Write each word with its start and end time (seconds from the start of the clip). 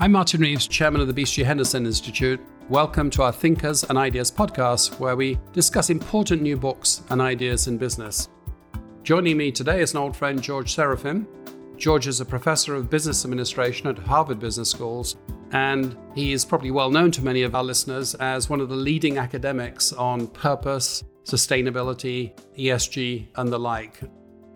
I'm 0.00 0.12
Martin 0.12 0.42
Reeves, 0.42 0.68
Chairman 0.68 1.00
of 1.00 1.12
the 1.12 1.22
BCG 1.22 1.44
Henderson 1.44 1.84
Institute. 1.84 2.38
Welcome 2.68 3.10
to 3.10 3.24
our 3.24 3.32
Thinkers 3.32 3.82
and 3.82 3.98
Ideas 3.98 4.30
podcast, 4.30 5.00
where 5.00 5.16
we 5.16 5.40
discuss 5.52 5.90
important 5.90 6.40
new 6.40 6.56
books 6.56 7.02
and 7.10 7.20
ideas 7.20 7.66
in 7.66 7.78
business. 7.78 8.28
Joining 9.02 9.36
me 9.36 9.50
today 9.50 9.80
is 9.80 9.94
an 9.94 9.98
old 9.98 10.16
friend, 10.16 10.40
George 10.40 10.76
Serafeim. 10.76 11.26
George 11.76 12.06
is 12.06 12.20
a 12.20 12.24
professor 12.24 12.76
of 12.76 12.88
business 12.88 13.24
administration 13.24 13.88
at 13.88 13.98
Harvard 13.98 14.38
Business 14.38 14.70
Schools, 14.70 15.16
and 15.50 15.96
he 16.14 16.32
is 16.32 16.44
probably 16.44 16.70
well 16.70 16.92
known 16.92 17.10
to 17.10 17.24
many 17.24 17.42
of 17.42 17.56
our 17.56 17.64
listeners 17.64 18.14
as 18.14 18.48
one 18.48 18.60
of 18.60 18.68
the 18.68 18.76
leading 18.76 19.18
academics 19.18 19.92
on 19.92 20.28
purpose, 20.28 21.02
sustainability, 21.24 22.38
ESG, 22.56 23.26
and 23.34 23.52
the 23.52 23.58
like. 23.58 23.98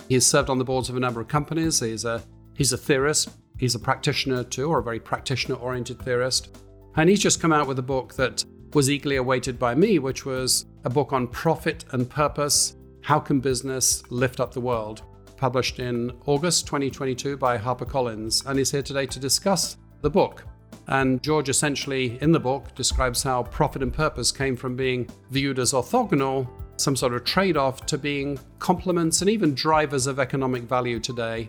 He 0.06 0.15
has 0.15 0.25
served 0.25 0.51
on 0.51 0.59
the 0.59 0.65
boards 0.65 0.89
of 0.89 0.97
a 0.97 1.01
number 1.01 1.20
of 1.20 1.27
companies. 1.27 1.81
He's 1.81 2.05
a 2.05 2.23
he's 2.55 2.73
a 2.73 2.79
theorist, 2.79 3.29
He's 3.62 3.77
a 3.77 3.79
practitioner 3.79 4.43
too, 4.43 4.69
or 4.69 4.80
a 4.80 4.83
very 4.83 4.98
practitioner 4.98 5.55
oriented 5.55 6.03
theorist. 6.03 6.59
And 6.97 7.09
he's 7.09 7.20
just 7.20 7.41
come 7.41 7.53
out 7.53 7.69
with 7.69 7.79
a 7.79 7.83
book 7.83 8.12
that 8.15 8.45
was 8.75 8.91
eagerly 8.91 9.19
awaited 9.19 9.57
by 9.57 9.73
me, 9.77 10.01
which 10.01 10.27
was 10.27 10.66
a 10.83 10.91
book 10.91 11.12
on 11.12 11.29
profit 11.29 11.84
and 11.93 12.11
purpose 12.11 12.75
How 13.03 13.20
Can 13.20 13.39
Business 13.39 14.03
Lift 14.11 14.41
Up 14.41 14.53
the 14.53 14.61
World? 14.61 15.03
published 15.37 15.79
in 15.79 16.11
August 16.27 16.67
2022 16.67 17.37
by 17.37 17.56
HarperCollins. 17.56 18.45
And 18.47 18.59
he's 18.59 18.73
here 18.73 18.83
today 18.83 19.06
to 19.06 19.20
discuss 19.20 19.77
the 20.01 20.11
book. 20.11 20.42
And 20.89 21.23
George 21.23 21.48
essentially, 21.48 22.19
in 22.20 22.33
the 22.33 22.41
book, 22.41 22.75
describes 22.75 23.23
how 23.23 23.45
profit 23.45 23.84
and 23.84 23.95
purpose 23.95 24.33
came 24.33 24.56
from 24.56 24.75
being 24.75 25.09
viewed 25.31 25.61
as 25.61 25.73
orthogonal, 25.73 26.48
some 26.79 26.97
sort 26.97 27.15
of 27.15 27.23
trade 27.23 27.56
off, 27.56 27.87
to 27.87 27.97
being 27.97 28.41
complements 28.59 29.20
and 29.20 29.31
even 29.31 29.55
drivers 29.55 30.09
of 30.09 30.19
economic 30.19 30.65
value 30.65 30.98
today. 30.98 31.48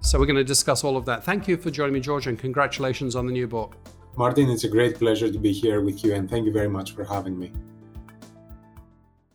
So 0.00 0.18
we're 0.18 0.26
going 0.26 0.36
to 0.36 0.44
discuss 0.44 0.84
all 0.84 0.96
of 0.96 1.04
that. 1.06 1.24
Thank 1.24 1.48
you 1.48 1.56
for 1.56 1.70
joining 1.70 1.94
me, 1.94 2.00
George, 2.00 2.26
and 2.26 2.38
congratulations 2.38 3.16
on 3.16 3.26
the 3.26 3.32
new 3.32 3.46
book. 3.46 3.76
Martin, 4.16 4.50
it's 4.50 4.64
a 4.64 4.68
great 4.68 4.98
pleasure 4.98 5.30
to 5.30 5.38
be 5.38 5.52
here 5.52 5.80
with 5.80 6.04
you, 6.04 6.14
and 6.14 6.28
thank 6.28 6.44
you 6.46 6.52
very 6.52 6.68
much 6.68 6.92
for 6.92 7.04
having 7.04 7.38
me. 7.38 7.52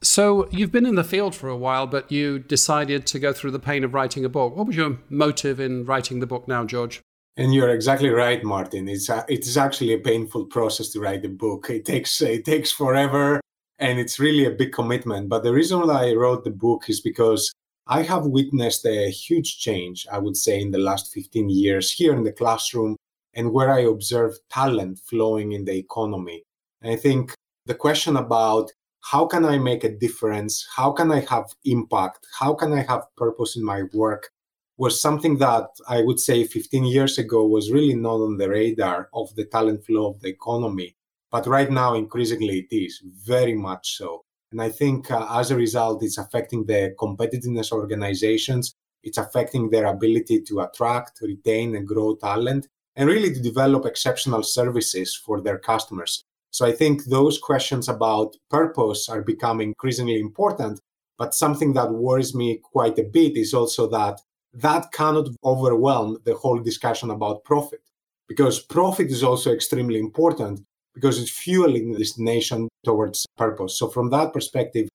So, 0.01 0.49
you've 0.51 0.71
been 0.71 0.85
in 0.85 0.95
the 0.95 1.03
field 1.03 1.33
for 1.33 1.47
a 1.47 1.55
while, 1.55 1.87
but 1.87 2.11
you 2.11 2.39
decided 2.39 3.07
to 3.07 3.19
go 3.19 3.31
through 3.31 3.51
the 3.51 3.59
pain 3.59 3.85
of 3.85 3.93
writing 3.93 4.25
a 4.25 4.29
book. 4.29 4.55
What 4.55 4.67
was 4.67 4.75
your 4.75 4.99
motive 5.09 5.61
in 5.61 5.85
writing 5.85 6.19
the 6.19 6.27
book 6.27 6.47
now, 6.47 6.65
George? 6.65 7.01
And 7.37 7.53
you're 7.53 7.69
exactly 7.69 8.09
right, 8.09 8.43
Martin. 8.43 8.87
It's 8.87 9.09
a, 9.09 9.25
it 9.27 9.47
is 9.47 9.57
actually 9.57 9.93
a 9.93 9.99
painful 9.99 10.45
process 10.45 10.89
to 10.89 10.99
write 10.99 11.25
a 11.25 11.29
book. 11.29 11.69
It 11.69 11.85
takes 11.85 12.21
it 12.21 12.45
takes 12.45 12.71
forever, 12.71 13.39
and 13.79 13.99
it's 13.99 14.19
really 14.19 14.45
a 14.45 14.51
big 14.51 14.71
commitment. 14.71 15.29
But 15.29 15.43
the 15.43 15.53
reason 15.53 15.79
why 15.79 16.09
I 16.09 16.13
wrote 16.13 16.43
the 16.43 16.51
book 16.51 16.89
is 16.89 17.01
because 17.01 17.51
I 17.87 18.03
have 18.03 18.25
witnessed 18.25 18.85
a 18.85 19.09
huge 19.09 19.59
change, 19.59 20.07
I 20.09 20.17
would 20.17 20.37
say, 20.37 20.61
in 20.61 20.71
the 20.71 20.77
last 20.77 21.13
15 21.13 21.49
years 21.49 21.91
here 21.91 22.13
in 22.13 22.23
the 22.23 22.31
classroom 22.31 22.95
and 23.33 23.51
where 23.51 23.71
I 23.71 23.81
observe 23.81 24.37
talent 24.49 24.99
flowing 24.99 25.51
in 25.51 25.65
the 25.65 25.75
economy. 25.75 26.43
And 26.81 26.93
I 26.93 26.95
think 26.95 27.33
the 27.65 27.75
question 27.75 28.15
about 28.15 28.71
how 29.01 29.25
can 29.25 29.43
I 29.43 29.57
make 29.57 29.83
a 29.83 29.97
difference? 29.97 30.65
How 30.73 30.91
can 30.91 31.11
I 31.11 31.21
have 31.29 31.53
impact? 31.65 32.25
How 32.39 32.53
can 32.53 32.71
I 32.71 32.83
have 32.83 33.13
purpose 33.17 33.57
in 33.57 33.65
my 33.65 33.83
work? 33.93 34.29
Was 34.77 35.01
something 35.01 35.37
that 35.39 35.67
I 35.89 36.03
would 36.03 36.19
say 36.21 36.45
15 36.45 36.85
years 36.85 37.17
ago 37.17 37.45
was 37.45 37.69
really 37.69 37.95
not 37.95 38.15
on 38.15 38.37
the 38.37 38.49
radar 38.49 39.09
of 39.13 39.35
the 39.35 39.45
talent 39.45 39.85
flow 39.85 40.07
of 40.07 40.21
the 40.21 40.29
economy. 40.29 40.95
But 41.31 41.47
right 41.47 41.69
now, 41.69 41.95
increasingly, 41.95 42.59
it 42.69 42.75
is 42.75 43.01
very 43.03 43.55
much 43.55 43.97
so. 43.97 44.23
And 44.53 44.61
I 44.61 44.69
think 44.69 45.09
uh, 45.09 45.25
as 45.31 45.49
a 45.49 45.55
result, 45.55 46.03
it's 46.03 46.19
affecting 46.19 46.65
the 46.65 46.93
competitiveness 46.99 47.71
of 47.71 47.79
organizations. 47.79 48.75
It's 49.01 49.17
affecting 49.17 49.71
their 49.71 49.87
ability 49.87 50.41
to 50.41 50.59
attract, 50.59 51.21
retain, 51.21 51.75
and 51.75 51.87
grow 51.87 52.15
talent, 52.15 52.67
and 52.95 53.09
really 53.09 53.33
to 53.33 53.41
develop 53.41 53.87
exceptional 53.87 54.43
services 54.43 55.15
for 55.15 55.41
their 55.41 55.57
customers. 55.57 56.23
So 56.51 56.67
I 56.67 56.71
think 56.71 57.05
those 57.05 57.39
questions 57.39 57.89
about 57.89 58.35
purpose 58.51 59.09
are 59.09 59.23
becoming 59.23 59.69
increasingly 59.69 60.19
important. 60.19 60.79
But 61.17 61.33
something 61.33 61.73
that 61.73 61.91
worries 61.91 62.35
me 62.35 62.59
quite 62.61 62.99
a 62.99 63.03
bit 63.03 63.35
is 63.35 63.55
also 63.55 63.89
that 63.89 64.21
that 64.53 64.91
cannot 64.91 65.29
overwhelm 65.43 66.19
the 66.25 66.35
whole 66.35 66.59
discussion 66.59 67.09
about 67.09 67.43
profit, 67.43 67.81
because 68.27 68.59
profit 68.59 69.07
is 69.07 69.23
also 69.23 69.51
extremely 69.51 69.97
important 69.97 70.63
because 70.93 71.19
it's 71.19 71.31
fueling 71.31 71.93
this 71.93 72.17
nation 72.17 72.69
towards 72.83 73.25
purpose. 73.37 73.77
So, 73.77 73.87
from 73.87 74.09
that 74.11 74.33
perspective, 74.33 74.89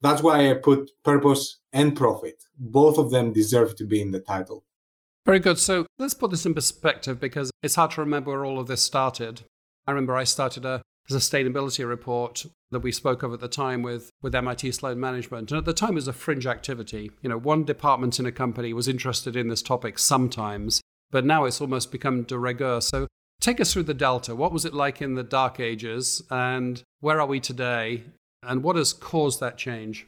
that's 0.00 0.22
why 0.22 0.50
I 0.50 0.54
put 0.54 0.90
purpose 1.04 1.58
and 1.72 1.96
profit. 1.96 2.42
Both 2.58 2.98
of 2.98 3.10
them 3.10 3.32
deserve 3.32 3.76
to 3.76 3.86
be 3.86 4.00
in 4.00 4.10
the 4.10 4.20
title. 4.20 4.64
Very 5.24 5.38
good. 5.38 5.58
So, 5.58 5.86
let's 5.98 6.14
put 6.14 6.30
this 6.30 6.46
in 6.46 6.54
perspective 6.54 7.20
because 7.20 7.50
it's 7.62 7.76
hard 7.76 7.92
to 7.92 8.00
remember 8.00 8.30
where 8.30 8.44
all 8.44 8.60
of 8.60 8.66
this 8.66 8.82
started. 8.82 9.42
I 9.86 9.92
remember 9.92 10.16
I 10.16 10.24
started 10.24 10.64
a 10.64 10.82
sustainability 11.08 11.86
report 11.86 12.46
that 12.70 12.80
we 12.80 12.92
spoke 12.92 13.22
of 13.22 13.32
at 13.32 13.40
the 13.40 13.48
time 13.48 13.82
with, 13.82 14.10
with 14.22 14.34
MIT 14.34 14.72
Sloan 14.72 14.98
Management. 14.98 15.50
And 15.50 15.58
at 15.58 15.64
the 15.64 15.74
time, 15.74 15.92
it 15.92 15.96
was 15.96 16.08
a 16.08 16.12
fringe 16.12 16.46
activity. 16.46 17.10
You 17.22 17.28
know, 17.28 17.38
one 17.38 17.64
department 17.64 18.18
in 18.18 18.26
a 18.26 18.32
company 18.32 18.72
was 18.72 18.88
interested 18.88 19.36
in 19.36 19.48
this 19.48 19.62
topic 19.62 19.98
sometimes, 19.98 20.80
but 21.10 21.24
now 21.24 21.44
it's 21.44 21.60
almost 21.60 21.92
become 21.92 22.22
de 22.22 22.38
rigueur. 22.38 22.80
So, 22.80 23.06
Take 23.40 23.60
us 23.60 23.72
through 23.72 23.82
the 23.82 23.94
Delta. 23.94 24.34
What 24.34 24.52
was 24.52 24.64
it 24.64 24.72
like 24.72 25.02
in 25.02 25.14
the 25.14 25.22
dark 25.22 25.60
ages, 25.60 26.22
and 26.30 26.82
where 27.00 27.20
are 27.20 27.26
we 27.26 27.40
today, 27.40 28.04
and 28.42 28.62
what 28.62 28.76
has 28.76 28.92
caused 28.92 29.40
that 29.40 29.58
change? 29.58 30.06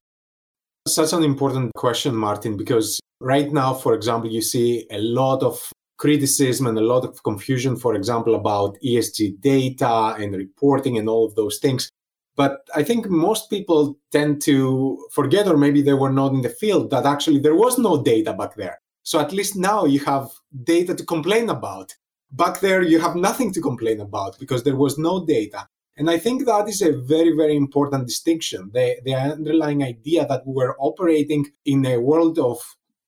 Such 0.88 1.12
an 1.12 1.22
important 1.22 1.72
question, 1.74 2.14
Martin, 2.14 2.56
because 2.56 3.00
right 3.20 3.52
now, 3.52 3.74
for 3.74 3.94
example, 3.94 4.30
you 4.30 4.40
see 4.40 4.86
a 4.90 4.98
lot 4.98 5.42
of 5.42 5.60
criticism 5.98 6.66
and 6.66 6.78
a 6.78 6.82
lot 6.82 7.04
of 7.04 7.22
confusion, 7.24 7.76
for 7.76 7.94
example, 7.94 8.34
about 8.34 8.76
ESG 8.84 9.40
data 9.40 10.14
and 10.18 10.34
reporting 10.34 10.98
and 10.98 11.08
all 11.08 11.24
of 11.26 11.34
those 11.34 11.58
things. 11.58 11.90
But 12.36 12.60
I 12.74 12.82
think 12.82 13.08
most 13.08 13.48
people 13.48 13.98
tend 14.12 14.42
to 14.42 15.08
forget, 15.10 15.48
or 15.48 15.56
maybe 15.56 15.82
they 15.82 15.94
were 15.94 16.12
not 16.12 16.32
in 16.34 16.42
the 16.42 16.50
field, 16.50 16.90
that 16.90 17.06
actually 17.06 17.40
there 17.40 17.54
was 17.54 17.78
no 17.78 18.02
data 18.02 18.32
back 18.34 18.54
there. 18.56 18.78
So 19.04 19.18
at 19.20 19.32
least 19.32 19.56
now 19.56 19.86
you 19.86 20.00
have 20.00 20.30
data 20.64 20.94
to 20.94 21.04
complain 21.04 21.48
about 21.48 21.94
back 22.30 22.60
there 22.60 22.82
you 22.82 23.00
have 23.00 23.16
nothing 23.16 23.52
to 23.52 23.60
complain 23.60 24.00
about 24.00 24.38
because 24.38 24.62
there 24.64 24.76
was 24.76 24.98
no 24.98 25.24
data. 25.24 25.66
And 25.98 26.10
i 26.10 26.18
think 26.18 26.44
that 26.44 26.68
is 26.68 26.82
a 26.82 26.92
very 26.92 27.32
very 27.34 27.56
important 27.56 28.06
distinction. 28.06 28.70
The, 28.74 28.96
the 29.04 29.14
underlying 29.14 29.82
idea 29.82 30.26
that 30.26 30.46
we 30.46 30.54
were 30.54 30.76
operating 30.78 31.46
in 31.64 31.86
a 31.86 31.98
world 31.98 32.38
of 32.38 32.58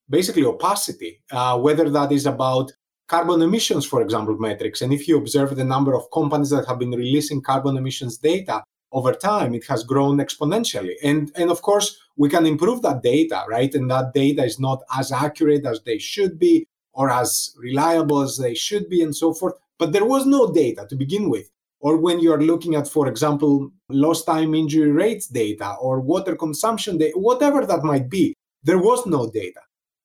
basically 0.08 0.44
opacity 0.44 1.20
uh, 1.30 1.58
whether 1.58 1.90
that 1.90 2.12
is 2.12 2.26
about 2.26 2.72
carbon 3.08 3.42
emissions 3.42 3.84
for 3.86 4.02
example 4.02 4.36
metrics. 4.38 4.80
And 4.82 4.92
if 4.92 5.08
you 5.08 5.18
observe 5.18 5.56
the 5.56 5.64
number 5.64 5.94
of 5.94 6.10
companies 6.12 6.50
that 6.50 6.66
have 6.66 6.78
been 6.78 6.90
releasing 6.90 7.42
carbon 7.42 7.76
emissions 7.76 8.18
data 8.18 8.62
over 8.92 9.12
time 9.12 9.54
it 9.54 9.66
has 9.66 9.84
grown 9.84 10.16
exponentially. 10.18 10.94
And 11.02 11.30
and 11.36 11.50
of 11.50 11.60
course 11.60 11.98
we 12.16 12.28
can 12.30 12.46
improve 12.46 12.80
that 12.82 13.02
data 13.02 13.44
right? 13.48 13.74
And 13.74 13.90
that 13.90 14.14
data 14.14 14.44
is 14.44 14.58
not 14.58 14.82
as 14.96 15.12
accurate 15.12 15.66
as 15.66 15.82
they 15.82 15.98
should 15.98 16.38
be 16.38 16.66
or 16.98 17.10
as 17.10 17.54
reliable 17.56 18.20
as 18.20 18.36
they 18.36 18.54
should 18.54 18.90
be 18.90 19.00
and 19.00 19.14
so 19.14 19.32
forth. 19.32 19.54
But 19.78 19.92
there 19.92 20.04
was 20.04 20.26
no 20.26 20.52
data 20.52 20.84
to 20.90 20.96
begin 20.96 21.30
with. 21.30 21.48
Or 21.80 21.96
when 21.96 22.18
you 22.18 22.32
are 22.32 22.42
looking 22.42 22.74
at, 22.74 22.88
for 22.88 23.06
example, 23.06 23.70
lost 23.88 24.26
time 24.26 24.52
injury 24.52 24.90
rates 24.90 25.28
data 25.28 25.76
or 25.80 26.00
water 26.00 26.34
consumption 26.34 26.98
data, 26.98 27.16
whatever 27.16 27.64
that 27.64 27.84
might 27.84 28.10
be, 28.10 28.34
there 28.64 28.82
was 28.82 29.06
no 29.06 29.30
data. 29.30 29.60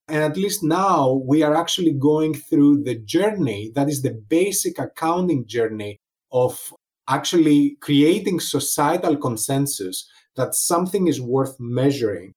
And 0.08 0.22
at 0.22 0.38
least 0.38 0.64
now 0.64 1.24
we 1.26 1.42
are 1.42 1.56
actually 1.56 1.94
going 1.94 2.36
through 2.36 2.84
the 2.84 3.00
journey 3.00 3.72
that 3.74 3.90
is 3.90 4.04
the 4.04 4.14
basic 4.30 4.78
accounting 4.78 5.48
journey 5.48 5.98
of 6.32 6.60
actually 7.10 7.78
creating 7.82 8.40
societal 8.40 9.18
consensus 9.18 10.08
that 10.36 10.54
something 10.54 11.08
is 11.08 11.20
worth 11.20 11.56
measuring 11.60 12.34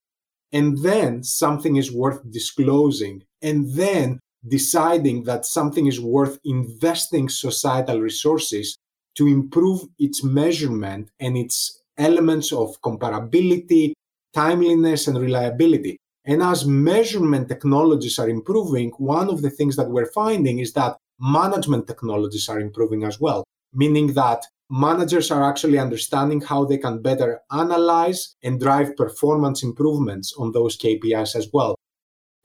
and 0.50 0.78
then 0.82 1.22
something 1.22 1.76
is 1.76 1.92
worth 1.92 2.20
disclosing 2.30 3.22
and 3.42 3.74
then 3.74 4.18
deciding 4.48 5.24
that 5.24 5.46
something 5.46 5.86
is 5.86 6.00
worth 6.00 6.38
investing 6.44 7.28
societal 7.28 8.00
resources 8.00 8.76
to 9.16 9.26
improve 9.26 9.82
its 9.98 10.22
measurement 10.22 11.10
and 11.20 11.36
its 11.36 11.82
elements 11.98 12.52
of 12.52 12.80
comparability, 12.82 13.92
timeliness, 14.34 15.08
and 15.08 15.18
reliability. 15.18 15.96
And 16.26 16.42
as 16.42 16.66
measurement 16.66 17.48
technologies 17.48 18.18
are 18.18 18.28
improving, 18.28 18.90
one 18.98 19.28
of 19.30 19.42
the 19.42 19.50
things 19.50 19.76
that 19.76 19.90
we're 19.90 20.10
finding 20.12 20.58
is 20.58 20.72
that 20.74 20.96
management 21.18 21.86
technologies 21.86 22.48
are 22.48 22.60
improving 22.60 23.04
as 23.04 23.20
well, 23.20 23.44
meaning 23.72 24.12
that 24.14 24.44
managers 24.68 25.30
are 25.30 25.48
actually 25.48 25.78
understanding 25.78 26.40
how 26.40 26.64
they 26.64 26.78
can 26.78 27.00
better 27.00 27.40
analyze 27.52 28.34
and 28.42 28.60
drive 28.60 28.96
performance 28.96 29.62
improvements 29.62 30.34
on 30.36 30.52
those 30.52 30.76
KPIs 30.76 31.36
as 31.36 31.48
well. 31.52 31.76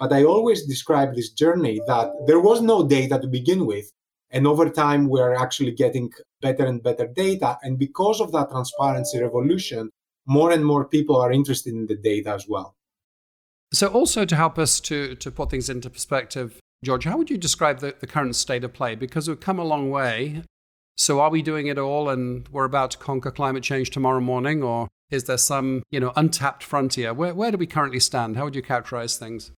But 0.02 0.12
I 0.14 0.24
always 0.24 0.66
describe 0.66 1.14
this 1.14 1.30
journey 1.30 1.80
that 1.86 2.12
there 2.26 2.40
was 2.40 2.60
no 2.60 2.88
data 2.88 3.20
to 3.20 3.28
begin 3.28 3.68
with. 3.68 3.92
And 4.32 4.48
over 4.48 4.68
time, 4.68 5.08
we're 5.08 5.36
actually 5.36 5.74
getting 5.74 6.12
better 6.42 6.66
and 6.66 6.82
better 6.82 7.06
data. 7.06 7.60
And 7.62 7.78
because 7.78 8.20
of 8.20 8.32
that 8.32 8.50
transparency 8.50 9.22
revolution, 9.22 9.92
more 10.26 10.52
and 10.52 10.66
more 10.66 10.86
people 10.86 11.18
are 11.18 11.32
interested 11.32 11.74
in 11.76 11.86
the 11.86 11.98
data 11.98 12.32
as 12.32 12.48
well. 12.50 12.76
So, 13.74 13.90
also 13.90 14.26
to 14.26 14.36
help 14.36 14.58
us 14.58 14.80
to, 14.82 15.14
to 15.16 15.30
put 15.30 15.52
things 15.52 15.70
into 15.70 15.88
perspective, 15.88 16.60
George, 16.84 17.04
how 17.04 17.16
would 17.18 17.30
you 17.30 17.38
describe 17.38 17.80
the, 17.80 17.94
the 18.00 18.08
current 18.08 18.36
state 18.36 18.64
of 18.64 18.74
play? 18.74 18.96
Because 18.96 19.28
we've 19.28 19.40
come 19.40 19.60
a 19.60 19.64
long 19.64 19.92
way. 19.92 20.42
So 20.98 21.20
are 21.20 21.30
we 21.30 21.44
doing 21.44 21.68
it 21.68 21.78
all 21.78 22.10
and 22.10 22.48
we're 22.50 22.66
about 22.66 22.92
to 22.92 22.98
conquer 22.98 23.30
climate 23.30 23.64
change 23.64 23.92
tomorrow 23.92 24.20
morning? 24.20 24.64
Or 24.64 24.88
is 25.12 25.26
there 25.26 25.38
some, 25.38 25.84
you 25.92 26.00
know, 26.00 26.12
untapped 26.16 26.64
frontier? 26.64 27.14
Where, 27.14 27.36
where 27.36 27.52
do 27.52 27.58
we 27.58 27.68
currently 27.68 28.00
stand? 28.00 28.36
How 28.36 28.46
would 28.46 28.56
you 28.56 28.64
characterize 28.64 29.16
things? 29.18 29.52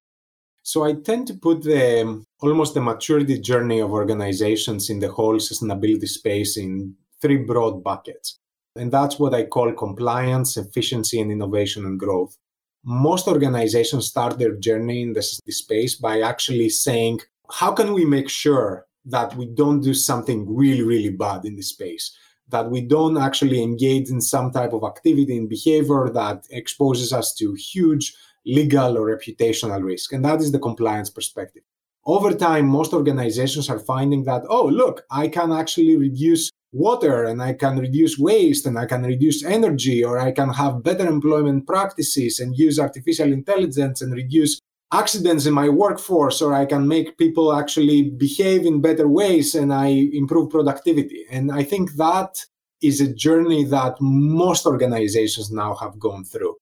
So 0.66 0.86
I 0.86 0.94
tend 0.94 1.28
to 1.28 1.34
put 1.34 1.64
the 1.64 2.02
um, 2.02 2.26
almost 2.42 2.74
the 2.74 2.82
maturity 2.82 3.38
journey 3.38 3.80
of 3.80 3.92
organizations 3.92 4.90
in 4.90 5.00
the 5.00 5.12
whole 5.12 5.36
sustainability 5.36 6.08
space 6.08 6.56
in 6.58 6.96
three 7.22 7.38
broad 7.38 7.84
buckets. 7.84 8.40
And 8.78 8.92
that's 8.92 9.20
what 9.20 9.34
I 9.34 9.44
call 9.44 9.74
compliance, 9.74 10.56
efficiency, 10.56 11.20
and 11.20 11.32
innovation 11.32 11.86
and 11.86 12.00
growth. 12.00 12.38
Most 12.86 13.28
organizations 13.28 14.08
start 14.08 14.40
their 14.40 14.56
journey 14.56 15.02
in 15.02 15.14
this 15.14 15.40
space 15.50 15.96
by 15.96 16.22
actually 16.22 16.70
saying, 16.70 17.20
how 17.52 17.74
can 17.74 17.94
we 17.94 18.06
make 18.06 18.30
sure 18.30 18.86
that 19.06 19.36
we 19.36 19.46
don't 19.46 19.82
do 19.82 19.94
something 19.94 20.54
really, 20.56 20.82
really 20.84 21.10
bad 21.10 21.44
in 21.46 21.58
this 21.58 21.70
space? 21.70 22.18
That 22.48 22.72
we 22.72 22.82
don't 22.82 23.18
actually 23.18 23.62
engage 23.62 24.10
in 24.10 24.22
some 24.22 24.52
type 24.52 24.74
of 24.74 24.84
activity 24.84 25.36
and 25.38 25.50
behavior 25.50 26.10
that 26.14 26.46
exposes 26.50 27.12
us 27.12 27.34
to 27.36 27.54
huge 27.54 28.16
legal 28.46 28.98
or 28.98 29.16
reputational 29.16 29.84
risk. 29.84 30.14
And 30.14 30.24
that 30.26 30.42
is 30.42 30.52
the 30.52 30.60
compliance 30.60 31.10
perspective. 31.10 31.64
Over 32.06 32.34
time, 32.34 32.68
most 32.68 32.94
organizations 32.94 33.70
are 33.70 33.80
finding 33.80 34.26
that, 34.26 34.44
oh, 34.50 34.66
look, 34.66 35.06
I 35.10 35.30
can 35.30 35.54
actually 35.54 35.96
reduce 35.96 36.52
water 36.74 37.24
and 37.24 37.42
I 37.42 37.54
can 37.54 37.78
reduce 37.78 38.18
waste 38.18 38.66
and 38.66 38.78
I 38.78 38.86
can 38.86 39.04
reduce 39.04 39.46
energy 39.46 40.04
or 40.04 40.20
I 40.20 40.32
can 40.32 40.50
have 40.50 40.84
better 40.84 41.08
employment 41.08 41.66
practices 41.68 42.40
and 42.40 42.58
use 42.58 42.80
artificial 42.80 43.32
intelligence 43.32 44.02
and 44.02 44.12
reduce 44.14 44.60
accidents 44.92 45.46
in 45.46 45.54
my 45.54 45.70
workforce 45.70 46.42
or 46.42 46.54
I 46.54 46.66
can 46.66 46.88
make 46.88 47.18
people 47.18 47.54
actually 47.54 48.10
behave 48.10 48.66
in 48.66 48.82
better 48.82 49.08
ways 49.08 49.56
and 49.56 49.74
I 49.74 49.88
improve 50.14 50.50
productivity. 50.50 51.26
And 51.32 51.52
I 51.52 51.64
think 51.64 51.94
that 51.94 52.46
is 52.82 53.00
a 53.00 53.14
journey 53.14 53.64
that 53.66 53.96
most 54.02 54.66
organizations 54.66 55.52
now 55.52 55.76
have 55.76 55.98
gone 56.00 56.26
through. 56.26 56.53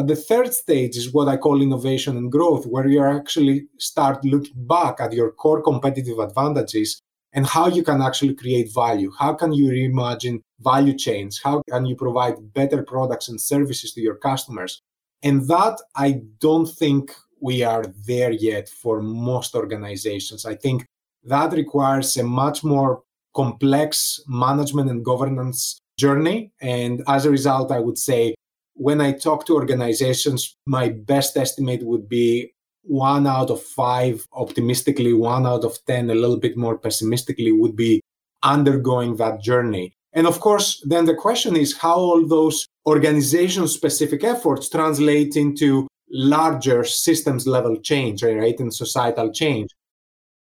But 0.00 0.06
the 0.06 0.16
third 0.16 0.54
stage 0.54 0.96
is 0.96 1.12
what 1.12 1.28
I 1.28 1.36
call 1.36 1.60
innovation 1.60 2.16
and 2.16 2.32
growth, 2.32 2.64
where 2.64 2.88
you 2.88 3.04
actually 3.04 3.66
start 3.78 4.24
looking 4.24 4.54
back 4.56 4.98
at 4.98 5.12
your 5.12 5.30
core 5.30 5.60
competitive 5.60 6.18
advantages 6.18 7.02
and 7.34 7.46
how 7.46 7.68
you 7.68 7.84
can 7.84 8.00
actually 8.00 8.34
create 8.34 8.72
value. 8.72 9.12
How 9.18 9.34
can 9.34 9.52
you 9.52 9.66
reimagine 9.66 10.40
value 10.60 10.96
chains? 10.96 11.38
How 11.44 11.60
can 11.68 11.84
you 11.84 11.96
provide 11.96 12.54
better 12.54 12.82
products 12.82 13.28
and 13.28 13.38
services 13.38 13.92
to 13.92 14.00
your 14.00 14.14
customers? 14.14 14.80
And 15.22 15.46
that 15.48 15.76
I 15.94 16.22
don't 16.38 16.64
think 16.64 17.12
we 17.38 17.62
are 17.62 17.84
there 18.06 18.32
yet 18.32 18.70
for 18.70 19.02
most 19.02 19.54
organizations. 19.54 20.46
I 20.46 20.54
think 20.54 20.86
that 21.24 21.52
requires 21.52 22.16
a 22.16 22.24
much 22.24 22.64
more 22.64 23.02
complex 23.36 24.18
management 24.26 24.88
and 24.88 25.04
governance 25.04 25.78
journey. 25.98 26.52
And 26.62 27.02
as 27.06 27.26
a 27.26 27.30
result, 27.30 27.70
I 27.70 27.80
would 27.80 27.98
say 27.98 28.34
when 28.80 29.02
I 29.02 29.12
talk 29.12 29.44
to 29.44 29.56
organizations, 29.56 30.56
my 30.66 30.88
best 30.88 31.36
estimate 31.36 31.82
would 31.82 32.08
be 32.08 32.54
one 32.82 33.26
out 33.26 33.50
of 33.50 33.62
five 33.62 34.26
optimistically, 34.32 35.12
one 35.12 35.46
out 35.46 35.64
of 35.64 35.78
10 35.84 36.08
a 36.08 36.14
little 36.14 36.38
bit 36.38 36.56
more 36.56 36.78
pessimistically 36.78 37.52
would 37.52 37.76
be 37.76 38.00
undergoing 38.42 39.16
that 39.16 39.42
journey. 39.42 39.92
And 40.14 40.26
of 40.26 40.40
course, 40.40 40.82
then 40.86 41.04
the 41.04 41.14
question 41.14 41.56
is 41.56 41.76
how 41.76 41.96
all 41.96 42.26
those 42.26 42.66
organization 42.86 43.68
specific 43.68 44.24
efforts 44.24 44.70
translate 44.70 45.36
into 45.36 45.86
larger 46.10 46.82
systems 46.82 47.46
level 47.46 47.76
change, 47.76 48.22
right, 48.22 48.58
and 48.58 48.74
societal 48.74 49.30
change. 49.30 49.68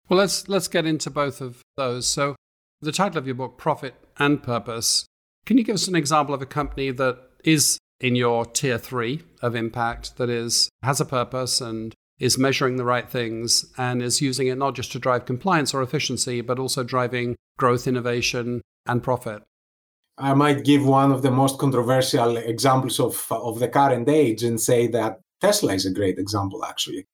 Well, 0.08 0.18
let's 0.18 0.48
let's 0.48 0.68
get 0.68 0.86
into 0.86 1.10
both 1.10 1.42
of 1.42 1.60
those. 1.76 2.06
So, 2.06 2.34
the 2.80 2.92
title 2.92 3.18
of 3.18 3.26
your 3.26 3.36
book, 3.36 3.58
Profit 3.58 3.94
and 4.18 4.42
Purpose. 4.42 5.04
Can 5.44 5.58
you 5.58 5.64
give 5.64 5.74
us 5.74 5.86
an 5.86 5.96
example 5.96 6.34
of 6.34 6.40
a 6.40 6.46
company 6.46 6.92
that 6.92 7.18
is 7.44 7.78
in 8.02 8.16
your 8.16 8.44
tier 8.44 8.76
three 8.76 9.22
of 9.40 9.54
impact, 9.54 10.16
that 10.18 10.28
is 10.28 10.68
has 10.82 11.00
a 11.00 11.04
purpose 11.06 11.60
and 11.60 11.94
is 12.18 12.36
measuring 12.36 12.76
the 12.76 12.84
right 12.84 13.08
things 13.08 13.64
and 13.78 14.02
is 14.02 14.20
using 14.20 14.48
it 14.48 14.58
not 14.58 14.74
just 14.74 14.92
to 14.92 14.98
drive 14.98 15.24
compliance 15.24 15.72
or 15.72 15.82
efficiency, 15.82 16.40
but 16.40 16.58
also 16.58 16.82
driving 16.82 17.36
growth, 17.58 17.86
innovation, 17.86 18.60
and 18.86 19.02
profit. 19.02 19.42
I 20.18 20.34
might 20.34 20.64
give 20.64 20.84
one 20.84 21.10
of 21.10 21.22
the 21.22 21.30
most 21.30 21.58
controversial 21.58 22.36
examples 22.36 23.00
of, 23.00 23.26
of 23.30 23.60
the 23.60 23.68
current 23.68 24.08
age 24.08 24.42
and 24.42 24.60
say 24.60 24.86
that 24.88 25.20
Tesla 25.40 25.72
is 25.72 25.86
a 25.86 25.90
great 25.90 26.18
example, 26.18 26.64
actually. 26.64 27.06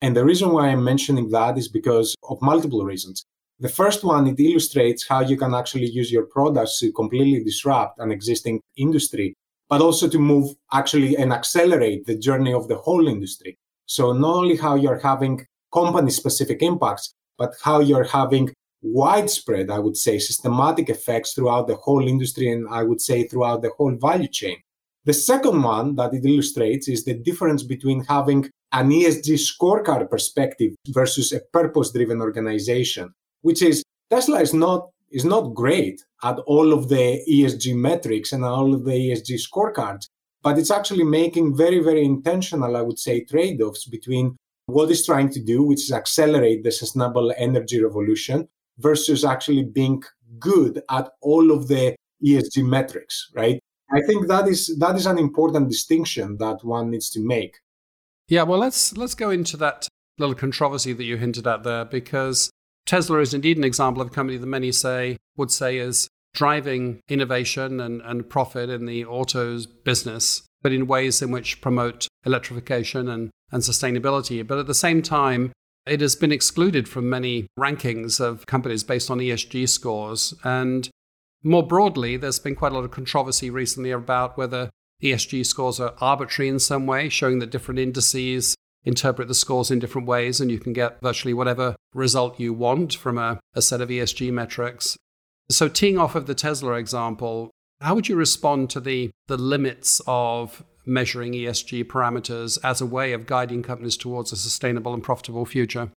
And 0.00 0.14
the 0.16 0.24
reason 0.24 0.50
why 0.50 0.68
I'm 0.68 0.84
mentioning 0.84 1.30
that 1.30 1.56
is 1.56 1.68
because 1.68 2.14
of 2.28 2.42
multiple 2.42 2.84
reasons. 2.84 3.24
The 3.58 3.68
first 3.68 4.02
one, 4.02 4.26
it 4.26 4.40
illustrates 4.40 5.06
how 5.06 5.20
you 5.20 5.36
can 5.36 5.54
actually 5.54 5.88
use 5.88 6.10
your 6.10 6.26
products 6.26 6.78
to 6.80 6.92
completely 6.92 7.42
disrupt 7.42 8.00
an 8.00 8.10
existing 8.10 8.60
industry, 8.76 9.34
but 9.72 9.80
also 9.80 10.06
to 10.06 10.18
move 10.18 10.54
actually 10.74 11.16
and 11.16 11.32
accelerate 11.32 12.04
the 12.04 12.14
journey 12.14 12.52
of 12.52 12.68
the 12.68 12.76
whole 12.76 13.08
industry. 13.08 13.56
So 13.86 14.12
not 14.12 14.36
only 14.36 14.54
how 14.54 14.74
you're 14.74 14.98
having 14.98 15.46
company 15.72 16.10
specific 16.10 16.60
impacts, 16.60 17.14
but 17.38 17.54
how 17.64 17.80
you're 17.80 18.04
having 18.04 18.52
widespread, 18.82 19.70
I 19.70 19.78
would 19.78 19.96
say, 19.96 20.18
systematic 20.18 20.90
effects 20.90 21.32
throughout 21.32 21.68
the 21.68 21.76
whole 21.76 22.06
industry 22.06 22.52
and 22.52 22.68
I 22.68 22.82
would 22.82 23.00
say 23.00 23.26
throughout 23.26 23.62
the 23.62 23.70
whole 23.78 23.96
value 23.96 24.28
chain. 24.28 24.58
The 25.06 25.14
second 25.14 25.62
one 25.62 25.96
that 25.96 26.12
it 26.12 26.26
illustrates 26.26 26.86
is 26.86 27.04
the 27.04 27.14
difference 27.14 27.62
between 27.62 28.04
having 28.04 28.50
an 28.72 28.90
ESG 28.90 29.40
scorecard 29.40 30.10
perspective 30.10 30.72
versus 30.88 31.32
a 31.32 31.40
purpose 31.50 31.92
driven 31.92 32.20
organization, 32.20 33.14
which 33.40 33.62
is 33.62 33.82
Tesla 34.10 34.42
is 34.42 34.52
not 34.52 34.90
is 35.10 35.24
not 35.24 35.54
great 35.54 36.02
at 36.22 36.38
all 36.40 36.72
of 36.72 36.88
the 36.88 37.22
ESG 37.30 37.74
metrics 37.74 38.32
and 38.32 38.44
all 38.44 38.74
of 38.74 38.84
the 38.84 38.92
ESG 38.92 39.40
scorecards 39.40 40.06
but 40.42 40.58
it's 40.58 40.70
actually 40.70 41.04
making 41.04 41.56
very, 41.56 41.78
very 41.78 42.04
intentional, 42.04 42.76
I 42.76 42.82
would 42.82 42.98
say, 42.98 43.24
trade 43.24 43.62
offs 43.62 43.86
between 43.86 44.36
what 44.66 44.90
it's 44.90 45.06
trying 45.06 45.30
to 45.30 45.40
do, 45.40 45.62
which 45.62 45.82
is 45.82 45.92
accelerate 45.92 46.64
the 46.64 46.72
sustainable 46.72 47.32
energy 47.36 47.82
revolution, 47.82 48.48
versus 48.78 49.24
actually 49.24 49.64
being 49.64 50.02
good 50.38 50.82
at 50.90 51.10
all 51.20 51.52
of 51.52 51.68
the 51.68 51.94
ESG 52.24 52.66
metrics, 52.68 53.30
right? 53.34 53.60
I 53.94 54.00
think 54.06 54.26
that 54.28 54.48
is 54.48 54.74
that 54.78 54.96
is 54.96 55.06
an 55.06 55.18
important 55.18 55.68
distinction 55.68 56.38
that 56.38 56.64
one 56.64 56.90
needs 56.90 57.10
to 57.10 57.20
make. 57.20 57.58
Yeah, 58.28 58.44
well, 58.44 58.58
let's 58.58 58.96
let's 58.96 59.14
go 59.14 59.30
into 59.30 59.56
that 59.58 59.86
little 60.18 60.34
controversy 60.34 60.92
that 60.94 61.04
you 61.04 61.18
hinted 61.18 61.46
at 61.46 61.62
there, 61.62 61.84
because 61.84 62.50
Tesla 62.86 63.18
is 63.20 63.34
indeed 63.34 63.56
an 63.56 63.64
example 63.64 64.02
of 64.02 64.08
a 64.08 64.10
company 64.10 64.36
that 64.36 64.46
many 64.46 64.72
say 64.72 65.16
would 65.36 65.50
say 65.50 65.78
is 65.78 66.08
driving 66.34 67.00
innovation 67.08 67.80
and, 67.80 68.00
and 68.02 68.28
profit 68.28 68.70
in 68.70 68.86
the 68.86 69.04
autos 69.04 69.66
business, 69.66 70.42
but 70.62 70.72
in 70.72 70.86
ways 70.86 71.20
in 71.20 71.30
which 71.30 71.60
promote 71.60 72.08
electrification 72.24 73.08
and, 73.08 73.30
and 73.50 73.62
sustainability. 73.62 74.46
But 74.46 74.58
at 74.58 74.66
the 74.66 74.74
same 74.74 75.02
time, 75.02 75.52
it 75.86 76.00
has 76.00 76.14
been 76.14 76.32
excluded 76.32 76.88
from 76.88 77.10
many 77.10 77.46
rankings 77.58 78.20
of 78.20 78.46
companies 78.46 78.84
based 78.84 79.10
on 79.10 79.18
ESG 79.18 79.68
scores. 79.68 80.32
And 80.44 80.88
more 81.42 81.66
broadly, 81.66 82.16
there's 82.16 82.38
been 82.38 82.54
quite 82.54 82.72
a 82.72 82.74
lot 82.74 82.84
of 82.84 82.92
controversy 82.92 83.50
recently 83.50 83.90
about 83.90 84.38
whether 84.38 84.70
ESG 85.02 85.44
scores 85.44 85.80
are 85.80 85.94
arbitrary 86.00 86.48
in 86.48 86.60
some 86.60 86.86
way, 86.86 87.08
showing 87.08 87.40
that 87.40 87.50
different 87.50 87.80
indices 87.80 88.54
interpret 88.84 89.28
the 89.28 89.34
scores 89.34 89.70
in 89.70 89.78
different 89.78 90.08
ways, 90.08 90.40
and 90.40 90.50
you 90.50 90.58
can 90.58 90.72
get 90.72 91.00
virtually 91.00 91.34
whatever 91.34 91.76
result 91.94 92.40
you 92.40 92.52
want 92.52 92.94
from 92.94 93.18
a, 93.18 93.40
a 93.54 93.62
set 93.62 93.80
of 93.80 93.88
ESG 93.88 94.32
metrics. 94.32 94.96
So, 95.50 95.68
teeing 95.68 95.98
off 95.98 96.14
of 96.14 96.26
the 96.26 96.34
Tesla 96.34 96.74
example, 96.74 97.50
how 97.80 97.94
would 97.94 98.08
you 98.08 98.16
respond 98.16 98.70
to 98.70 98.80
the, 98.80 99.10
the 99.26 99.36
limits 99.36 100.00
of 100.06 100.64
measuring 100.86 101.32
ESG 101.32 101.84
parameters 101.84 102.58
as 102.64 102.80
a 102.80 102.86
way 102.86 103.12
of 103.12 103.26
guiding 103.26 103.62
companies 103.62 103.96
towards 103.96 104.32
a 104.32 104.36
sustainable 104.36 104.94
and 104.94 105.02
profitable 105.02 105.44
future? 105.44 105.90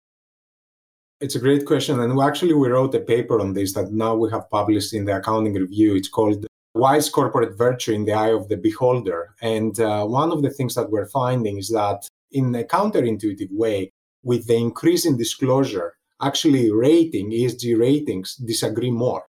It's 1.22 1.36
a 1.36 1.40
great 1.40 1.66
question. 1.66 2.00
And 2.02 2.20
actually, 2.20 2.54
we 2.54 2.68
wrote 2.68 2.94
a 2.96 3.00
paper 3.00 3.40
on 3.40 3.54
this 3.54 3.74
that 3.74 3.92
now 3.92 4.16
we 4.16 4.30
have 4.32 4.50
published 4.50 4.94
in 4.94 5.06
the 5.06 5.18
accounting 5.18 5.54
review. 5.54 5.96
It's 5.96 6.10
called 6.10 6.46
Wise 6.74 7.10
Corporate 7.10 7.58
Virtue 7.58 7.94
in 7.94 8.04
the 8.04 8.12
Eye 8.12 8.34
of 8.34 8.50
the 8.50 8.58
Beholder. 8.58 9.34
And 9.42 9.80
uh, 9.80 10.06
one 10.06 10.32
of 10.32 10.42
the 10.42 10.50
things 10.50 10.76
that 10.76 10.90
we're 10.92 11.08
finding 11.08 11.58
is 11.58 11.70
that 11.70 12.08
in 12.40 12.54
a 12.56 12.64
counterintuitive 12.64 13.52
way, 13.52 13.92
with 14.24 14.48
the 14.48 14.58
increase 14.68 15.06
in 15.06 15.18
disclosure, 15.18 15.90
actually 16.22 16.72
rating, 16.72 17.32
ESG 17.32 17.80
ratings 17.80 18.36
disagree 18.36 18.92
more 18.92 19.24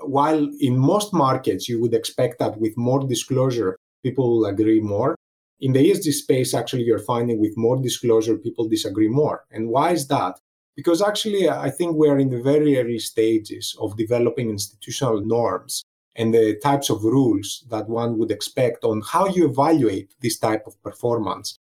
while 0.00 0.48
in 0.60 0.76
most 0.76 1.12
markets 1.12 1.68
you 1.68 1.80
would 1.80 1.94
expect 1.94 2.38
that 2.38 2.58
with 2.58 2.76
more 2.76 3.06
disclosure, 3.06 3.76
people 4.02 4.30
will 4.30 4.46
agree 4.46 4.80
more, 4.80 5.16
in 5.60 5.72
the 5.72 5.90
ESG 5.90 6.12
space, 6.12 6.52
actually, 6.52 6.82
you're 6.82 6.98
finding 6.98 7.40
with 7.40 7.56
more 7.56 7.80
disclosure, 7.80 8.36
people 8.36 8.68
disagree 8.68 9.08
more. 9.08 9.44
And 9.50 9.68
why 9.70 9.92
is 9.92 10.06
that? 10.08 10.38
Because 10.76 11.00
actually, 11.00 11.48
I 11.48 11.70
think 11.70 11.96
we're 11.96 12.18
in 12.18 12.28
the 12.28 12.42
very 12.42 12.78
early 12.78 12.98
stages 12.98 13.74
of 13.80 13.96
developing 13.96 14.50
institutional 14.50 15.22
norms 15.22 15.82
and 16.14 16.34
the 16.34 16.56
types 16.62 16.90
of 16.90 17.04
rules 17.04 17.64
that 17.70 17.88
one 17.88 18.18
would 18.18 18.30
expect 18.30 18.84
on 18.84 19.00
how 19.00 19.28
you 19.28 19.48
evaluate 19.48 20.14
this 20.20 20.38
type 20.38 20.66
of 20.66 20.80
performance. 20.82 21.58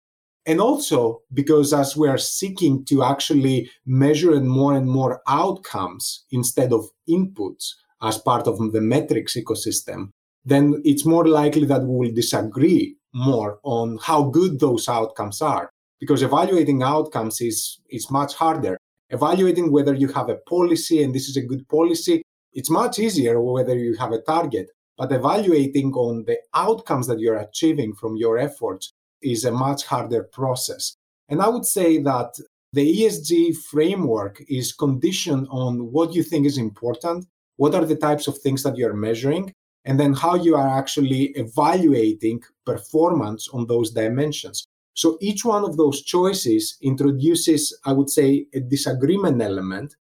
And 0.46 0.60
also 0.60 1.22
because 1.32 1.72
as 1.72 1.96
we 1.96 2.08
are 2.08 2.18
seeking 2.18 2.84
to 2.86 3.02
actually 3.02 3.70
measure 3.86 4.38
more 4.40 4.74
and 4.74 4.86
more 4.86 5.22
outcomes 5.26 6.24
instead 6.30 6.72
of 6.72 6.84
inputs 7.08 7.70
as 8.02 8.18
part 8.18 8.46
of 8.46 8.58
the 8.72 8.80
metrics 8.80 9.36
ecosystem, 9.36 10.10
then 10.44 10.82
it's 10.84 11.06
more 11.06 11.26
likely 11.26 11.64
that 11.66 11.82
we 11.82 11.96
will 11.96 12.14
disagree 12.14 12.96
more 13.14 13.58
on 13.62 13.98
how 14.02 14.24
good 14.24 14.60
those 14.60 14.88
outcomes 14.88 15.40
are. 15.40 15.70
Because 16.00 16.22
evaluating 16.22 16.82
outcomes 16.82 17.40
is, 17.40 17.80
is 17.88 18.10
much 18.10 18.34
harder. 18.34 18.76
Evaluating 19.08 19.72
whether 19.72 19.94
you 19.94 20.08
have 20.08 20.28
a 20.28 20.36
policy 20.36 21.02
and 21.02 21.14
this 21.14 21.28
is 21.28 21.36
a 21.38 21.46
good 21.46 21.66
policy, 21.68 22.20
it's 22.52 22.68
much 22.68 22.98
easier 22.98 23.40
whether 23.40 23.78
you 23.78 23.96
have 23.96 24.12
a 24.12 24.20
target. 24.20 24.68
But 24.98 25.12
evaluating 25.12 25.92
on 25.94 26.24
the 26.24 26.38
outcomes 26.52 27.06
that 27.06 27.20
you're 27.20 27.38
achieving 27.38 27.94
from 27.94 28.16
your 28.16 28.36
efforts 28.38 28.92
is 29.24 29.44
a 29.44 29.52
much 29.52 29.84
harder 29.84 30.24
process. 30.24 30.96
And 31.28 31.40
I 31.40 31.48
would 31.48 31.64
say 31.64 32.02
that 32.02 32.38
the 32.72 33.02
ESG 33.02 33.56
framework 33.70 34.42
is 34.48 34.72
conditioned 34.72 35.46
on 35.50 35.92
what 35.92 36.14
you 36.14 36.22
think 36.22 36.46
is 36.46 36.58
important, 36.58 37.26
what 37.56 37.74
are 37.74 37.84
the 37.84 37.96
types 37.96 38.26
of 38.26 38.38
things 38.38 38.62
that 38.64 38.76
you're 38.76 38.94
measuring, 38.94 39.54
and 39.84 39.98
then 40.00 40.12
how 40.12 40.34
you 40.34 40.56
are 40.56 40.78
actually 40.78 41.26
evaluating 41.36 42.42
performance 42.66 43.48
on 43.52 43.66
those 43.66 43.90
dimensions. 43.90 44.66
So 44.94 45.18
each 45.20 45.44
one 45.44 45.64
of 45.64 45.76
those 45.76 46.02
choices 46.02 46.76
introduces, 46.82 47.76
I 47.84 47.92
would 47.92 48.10
say, 48.10 48.46
a 48.54 48.60
disagreement 48.60 49.42
element. 49.42 49.94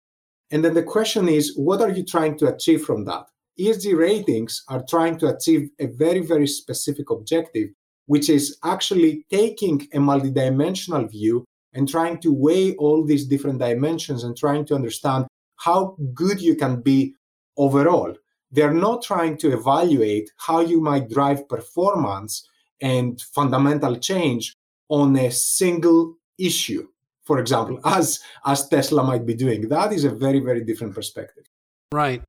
And 0.50 0.64
then 0.64 0.74
the 0.74 0.82
question 0.82 1.28
is, 1.28 1.56
what 1.56 1.80
are 1.80 1.90
you 1.90 2.04
trying 2.04 2.38
to 2.38 2.54
achieve 2.54 2.84
from 2.84 3.04
that? 3.06 3.26
ESG 3.58 3.96
ratings 3.96 4.64
are 4.68 4.84
trying 4.88 5.18
to 5.18 5.34
achieve 5.34 5.70
a 5.78 5.86
very, 5.86 6.20
very 6.20 6.46
specific 6.46 7.10
objective, 7.10 7.68
which 8.06 8.28
is 8.28 8.58
actually 8.64 9.24
taking 9.30 9.80
a 9.92 9.98
multidimensional 9.98 11.10
view 11.10 11.44
and 11.72 11.88
trying 11.88 12.18
to 12.20 12.32
weigh 12.32 12.74
all 12.76 13.04
these 13.04 13.26
different 13.26 13.58
dimensions 13.58 14.24
and 14.24 14.36
trying 14.36 14.64
to 14.66 14.74
understand 14.74 15.26
how 15.56 15.96
good 16.14 16.40
you 16.40 16.54
can 16.54 16.80
be 16.80 17.14
overall. 17.56 18.14
They're 18.50 18.74
not 18.74 19.02
trying 19.02 19.36
to 19.38 19.52
evaluate 19.52 20.30
how 20.36 20.60
you 20.60 20.80
might 20.80 21.10
drive 21.10 21.48
performance 21.48 22.48
and 22.80 23.20
fundamental 23.20 23.96
change 23.96 24.54
on 24.88 25.16
a 25.16 25.30
single 25.30 26.16
issue, 26.38 26.86
for 27.24 27.38
example, 27.38 27.80
as, 27.84 28.20
as 28.44 28.68
Tesla 28.68 29.02
might 29.02 29.26
be 29.26 29.34
doing. 29.34 29.68
That 29.68 29.92
is 29.92 30.04
a 30.04 30.10
very, 30.10 30.40
very 30.40 30.62
different 30.62 30.94
perspective. 30.94 31.44
Right. 31.92 32.22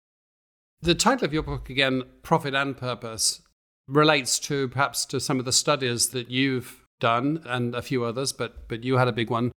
The 0.81 0.95
title 0.95 1.25
of 1.25 1.33
your 1.33 1.43
book, 1.43 1.69
again, 1.69 2.03
Profit 2.21 2.53
and 2.53 2.77
Purpose, 2.77 3.41
relates 3.87 4.39
to 4.39 4.67
perhaps 4.69 5.05
to 5.05 5.19
some 5.19 5.39
of 5.39 5.45
the 5.45 5.51
studies 5.51 6.09
that 6.09 6.29
you've 6.29 6.85
done 6.99 7.41
and 7.45 7.75
a 7.75 7.81
few 7.81 8.03
others, 8.03 8.31
but 8.33 8.67
but 8.67 8.83
you 8.83 8.97
had 8.97 9.07
a 9.07 9.13
big 9.13 9.29
one 9.29 9.51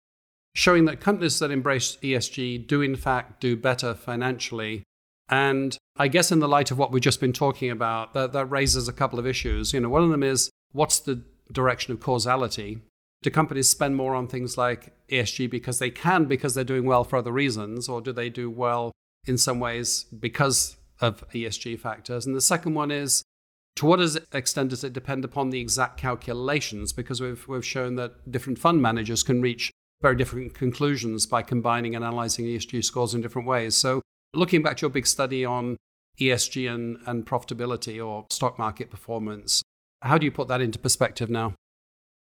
showing 0.57 0.87
that 0.87 1.01
companies 1.01 1.39
that 1.39 1.51
embrace 1.51 1.99
ESG 2.03 2.67
do 2.67 2.81
in 2.81 2.97
fact 2.97 3.41
do 3.41 3.55
better 3.57 3.93
financially. 3.95 4.83
And 5.29 5.77
I 5.99 6.09
guess 6.09 6.33
in 6.33 6.39
the 6.39 6.49
light 6.49 6.71
of 6.71 6.79
what 6.79 6.91
we've 6.91 7.03
just 7.03 7.21
been 7.21 7.35
talking 7.35 7.71
about, 7.71 8.15
that, 8.15 8.33
that 8.33 8.47
raises 8.47 8.89
a 8.89 8.93
couple 8.93 9.19
of 9.19 9.27
issues. 9.27 9.75
You 9.75 9.81
know, 9.81 9.91
one 9.91 10.03
of 10.03 10.09
them 10.09 10.23
is 10.23 10.51
what's 10.73 10.99
the 10.99 11.23
direction 11.53 11.93
of 11.93 12.01
causality? 12.01 12.79
Do 13.23 13.31
companies 13.31 13.69
spend 13.69 13.97
more 13.97 14.15
on 14.15 14.29
things 14.29 14.57
like 14.57 14.95
ESG 15.11 15.51
because 15.51 15.79
they 15.79 15.91
can, 15.91 16.25
because 16.25 16.55
they're 16.55 16.65
doing 16.65 16.87
well 16.87 17.05
for 17.05 17.17
other 17.17 17.33
reasons, 17.33 17.87
or 17.87 18.01
do 18.01 18.13
they 18.13 18.31
do 18.31 18.49
well 18.49 18.93
in 19.27 19.37
some 19.37 19.61
ways 19.61 20.07
because 20.19 20.77
of 21.03 21.29
ESG 21.31 21.79
factors? 21.81 22.25
And 22.25 22.35
the 22.35 22.41
second 22.41 22.73
one 22.73 22.91
is 22.91 23.23
to 23.77 23.87
what 23.87 24.01
extent 24.33 24.71
does 24.71 24.83
it 24.83 24.93
depend 24.93 25.25
upon 25.25 25.51
the 25.51 25.61
exact 25.61 25.99
calculations? 25.99 26.93
Because 26.93 27.21
we've, 27.21 27.47
we've 27.47 27.65
shown 27.65 27.97
that 27.97 28.31
different 28.31 28.59
fund 28.59 28.81
managers 28.81 29.23
can 29.23 29.43
reach 29.43 29.71
very 30.03 30.17
different 30.17 30.55
conclusions 30.55 31.27
by 31.27 31.43
combining 31.43 31.95
and 31.95 32.05
analyzing 32.05 32.47
ESG 32.47 32.85
scores 32.85 33.15
in 33.15 33.21
different 33.21 33.47
ways. 33.47 33.75
So, 33.75 34.03
looking 34.35 34.63
back 34.63 34.79
to 34.79 34.83
your 34.83 34.91
big 34.91 35.07
study 35.07 35.45
on 35.45 35.77
ESG 36.19 36.73
and, 36.73 36.99
and 37.07 37.27
profitability 37.27 38.05
or 38.05 38.27
stock 38.31 38.59
market 38.59 38.91
performance, 38.91 39.63
how 40.03 40.19
do 40.19 40.25
you 40.25 40.33
put 40.33 40.49
that 40.49 40.61
into 40.61 40.79
perspective 40.79 41.29
now? 41.31 41.55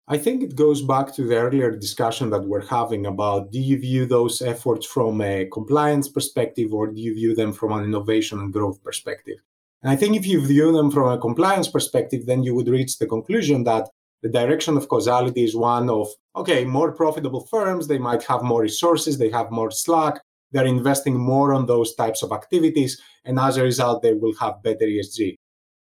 I 0.08 0.18
think 0.18 0.42
it 0.42 0.56
goes 0.56 0.82
back 0.82 1.14
to 1.16 1.28
the 1.28 1.36
earlier 1.36 1.70
discussion 1.76 2.32
that 2.32 2.44
we're 2.44 2.66
having 2.66 3.06
about 3.06 3.52
do 3.52 3.60
you 3.60 3.80
view 3.80 4.08
those 4.08 4.42
efforts 4.42 4.86
from 4.86 5.22
a 5.22 5.46
compliance 5.54 6.10
perspective 6.10 6.74
or 6.74 6.88
do 6.88 7.00
you 7.00 7.14
view 7.14 7.36
them 7.36 7.54
from 7.54 7.72
an 7.74 7.84
innovation 7.84 8.40
and 8.40 8.52
growth 8.52 8.84
perspective? 8.84 9.38
And 9.82 9.92
I 9.92 9.96
think 9.96 10.16
if 10.16 10.28
you 10.28 10.46
view 10.46 10.72
them 10.72 10.92
from 10.92 11.08
a 11.10 11.18
compliance 11.18 11.70
perspective, 11.70 12.26
then 12.26 12.44
you 12.44 12.54
would 12.56 12.68
reach 12.68 12.98
the 12.98 13.08
conclusion 13.08 13.64
that 13.64 13.90
the 14.22 14.30
direction 14.30 14.76
of 14.76 14.90
causality 14.90 15.44
is 15.44 15.56
one 15.56 15.90
of, 15.90 16.08
okay, 16.36 16.66
more 16.66 16.92
profitable 16.92 17.48
firms, 17.48 17.88
they 17.88 17.98
might 17.98 18.24
have 18.24 18.44
more 18.44 18.62
resources, 18.62 19.18
they 19.18 19.30
have 19.30 19.52
more 19.52 19.72
slack, 19.72 20.20
they're 20.52 20.66
investing 20.66 21.16
more 21.16 21.54
on 21.54 21.66
those 21.66 21.96
types 21.96 22.22
of 22.22 22.32
activities, 22.34 23.02
and 23.24 23.40
as 23.40 23.56
a 23.56 23.64
result, 23.64 24.02
they 24.02 24.14
will 24.14 24.34
have 24.40 24.62
better 24.62 24.86
ESG. 24.86 25.36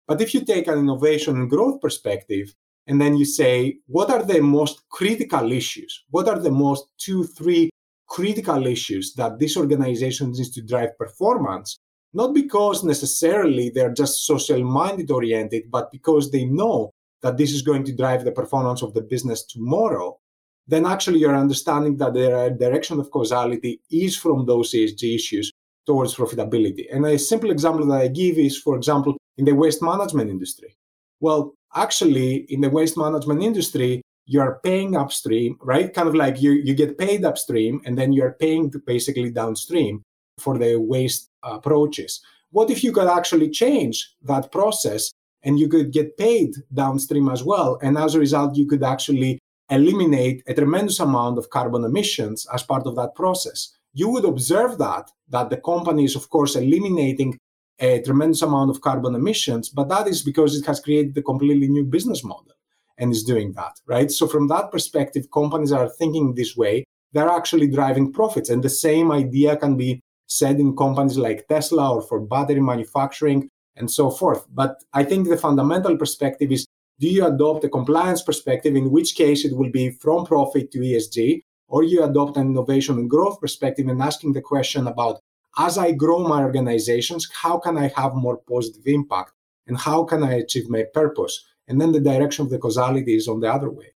But 0.07 0.21
if 0.21 0.35
you 0.35 0.45
take 0.45 0.69
an 0.69 0.79
innovation 0.79 1.37
and 1.37 1.51
growth 1.51 1.81
perspective, 1.81 2.55
and 2.87 3.01
then 3.01 3.17
you 3.17 3.25
say, 3.25 3.79
what 3.87 4.11
are 4.11 4.23
the 4.23 4.41
most 4.41 4.83
critical 4.91 5.51
issues? 5.51 6.05
What 6.11 6.29
are 6.29 6.39
the 6.39 6.51
most 6.51 6.87
two, 6.99 7.25
three 7.25 7.71
critical 8.07 8.67
issues 8.67 9.15
that 9.15 9.39
this 9.39 9.57
organization 9.57 10.33
needs 10.33 10.51
to 10.51 10.63
drive 10.63 10.97
performance? 10.97 11.79
Not 12.17 12.33
because 12.33 12.83
necessarily 12.83 13.69
they're 13.69 13.93
just 13.93 14.25
social 14.25 14.65
minded 14.65 15.11
oriented, 15.11 15.71
but 15.71 15.93
because 15.93 16.31
they 16.31 16.47
know 16.47 16.91
that 17.21 17.37
this 17.37 17.53
is 17.53 17.61
going 17.61 17.85
to 17.85 17.95
drive 17.95 18.25
the 18.25 18.33
performance 18.33 18.81
of 18.81 18.95
the 18.95 19.03
business 19.03 19.45
tomorrow, 19.45 20.19
then 20.67 20.87
actually 20.87 21.19
you're 21.19 21.37
understanding 21.37 21.99
that 21.99 22.15
the 22.15 22.57
direction 22.59 22.99
of 22.99 23.11
causality 23.11 23.83
is 23.91 24.17
from 24.17 24.47
those 24.47 24.73
ESG 24.73 25.15
issues 25.15 25.53
towards 25.85 26.15
profitability. 26.15 26.87
And 26.91 27.05
a 27.05 27.19
simple 27.19 27.51
example 27.51 27.85
that 27.89 28.01
I 28.01 28.09
give 28.09 28.39
is, 28.39 28.57
for 28.57 28.77
example, 28.77 29.19
in 29.37 29.45
the 29.45 29.55
waste 29.55 29.83
management 29.83 30.31
industry. 30.31 30.75
Well, 31.21 31.53
actually, 31.75 32.47
in 32.49 32.63
the 32.63 32.71
waste 32.71 32.97
management 32.97 33.43
industry, 33.43 34.01
you're 34.25 34.59
paying 34.65 34.97
upstream, 34.97 35.59
right? 35.61 35.93
Kind 35.93 36.09
of 36.09 36.15
like 36.15 36.41
you, 36.41 36.53
you 36.53 36.73
get 36.73 36.97
paid 36.97 37.27
upstream 37.27 37.83
and 37.85 37.99
then 37.99 38.15
you're 38.15 38.37
paying 38.41 38.73
basically 38.87 39.31
downstream 39.31 40.03
for 40.39 40.59
the 40.59 40.77
waste 40.77 41.31
approaches. 41.43 42.21
What 42.51 42.71
if 42.71 42.83
you 42.85 42.93
could 42.93 43.09
actually 43.09 43.51
change 43.51 44.15
that 44.23 44.53
process 44.53 45.11
and 45.43 45.59
you 45.59 45.69
could 45.69 45.93
get 45.93 46.17
paid 46.17 46.55
downstream 46.73 47.29
as 47.29 47.43
well? 47.45 47.79
And 47.83 47.99
as 47.99 48.15
a 48.15 48.21
result, 48.21 48.57
you 48.57 48.67
could 48.67 48.83
actually 48.83 49.39
eliminate 49.71 50.43
a 50.47 50.55
tremendous 50.55 51.01
amount 51.01 51.39
of 51.39 51.51
carbon 51.51 51.85
emissions 51.85 52.47
as 52.53 52.63
part 52.63 52.87
of 52.87 52.97
that 52.97 53.15
process. 53.15 53.77
You 53.95 54.09
would 54.11 54.25
observe 54.25 54.79
that, 54.79 55.11
that 55.29 55.51
the 55.51 55.57
company 55.57 56.05
is, 56.05 56.15
of 56.15 56.29
course, 56.29 56.55
eliminating 56.55 57.39
a 57.79 58.01
tremendous 58.03 58.43
amount 58.43 58.71
of 58.71 58.81
carbon 58.81 59.15
emissions, 59.15 59.69
but 59.69 59.89
that 59.89 60.07
is 60.07 60.23
because 60.23 60.57
it 60.57 60.65
has 60.67 60.81
created 60.81 61.17
a 61.19 61.23
completely 61.23 61.69
new 61.69 61.85
business 61.85 62.25
model 62.25 62.53
and 62.99 63.13
is 63.13 63.23
doing 63.23 63.53
that, 63.53 63.73
right? 63.87 64.11
So, 64.11 64.27
from 64.27 64.49
that 64.49 64.71
perspective, 64.71 65.31
companies 65.31 65.73
are 65.73 65.89
thinking 65.89 66.35
this 66.35 66.57
way. 66.57 66.85
They're 67.13 67.29
actually 67.29 67.69
driving 67.69 68.13
profits. 68.13 68.51
And 68.51 68.63
the 68.63 68.71
same 68.71 69.11
idea 69.13 69.57
can 69.57 69.77
be 69.77 70.01
said 70.27 70.59
in 70.59 70.77
companies 70.77 71.17
like 71.17 71.47
Tesla 71.49 71.95
or 71.95 72.03
for 72.03 72.21
battery 72.21 72.61
manufacturing 72.61 73.49
and 73.77 73.91
so 73.91 74.11
forth. 74.11 74.45
But 74.53 74.83
I 74.93 75.05
think 75.05 75.29
the 75.29 75.37
fundamental 75.37 75.97
perspective 75.97 76.51
is 76.53 76.67
do 76.99 77.09
you 77.09 77.27
adopt 77.27 77.65
a 77.65 77.69
compliance 77.69 78.23
perspective, 78.23 78.75
in 78.75 78.91
which 78.91 79.17
case 79.17 79.45
it 79.45 79.55
will 79.55 79.71
be 79.71 79.91
from 79.91 80.25
profit 80.25 80.71
to 80.73 80.79
ESG, 80.79 81.43
or 81.69 81.83
you 81.83 82.03
adopt 82.03 82.39
an 82.39 82.49
innovation 82.49 82.99
and 82.99 83.11
growth 83.11 83.39
perspective 83.39 83.87
and 83.89 84.01
asking 84.01 84.33
the 84.33 84.41
question 84.41 84.87
about 84.87 85.21
as 85.59 85.79
I 85.79 85.93
grow 85.93 86.19
my 86.19 86.43
organizations, 86.43 87.29
how 87.43 87.59
can 87.59 87.79
I 87.79 87.91
have 87.97 88.15
more 88.15 88.39
positive 88.49 88.87
impact 88.87 89.33
and 89.67 89.79
how 89.79 90.05
can 90.05 90.23
I 90.23 90.35
achieve 90.35 90.69
my 90.69 90.85
purpose? 90.93 91.45
And 91.69 91.81
then 91.81 91.93
the 91.93 92.01
direction 92.01 92.45
of 92.45 92.51
the 92.51 92.59
causality 92.59 93.17
is 93.17 93.27
on 93.29 93.41
the 93.41 93.53
other 93.53 93.71
way. 93.71 93.93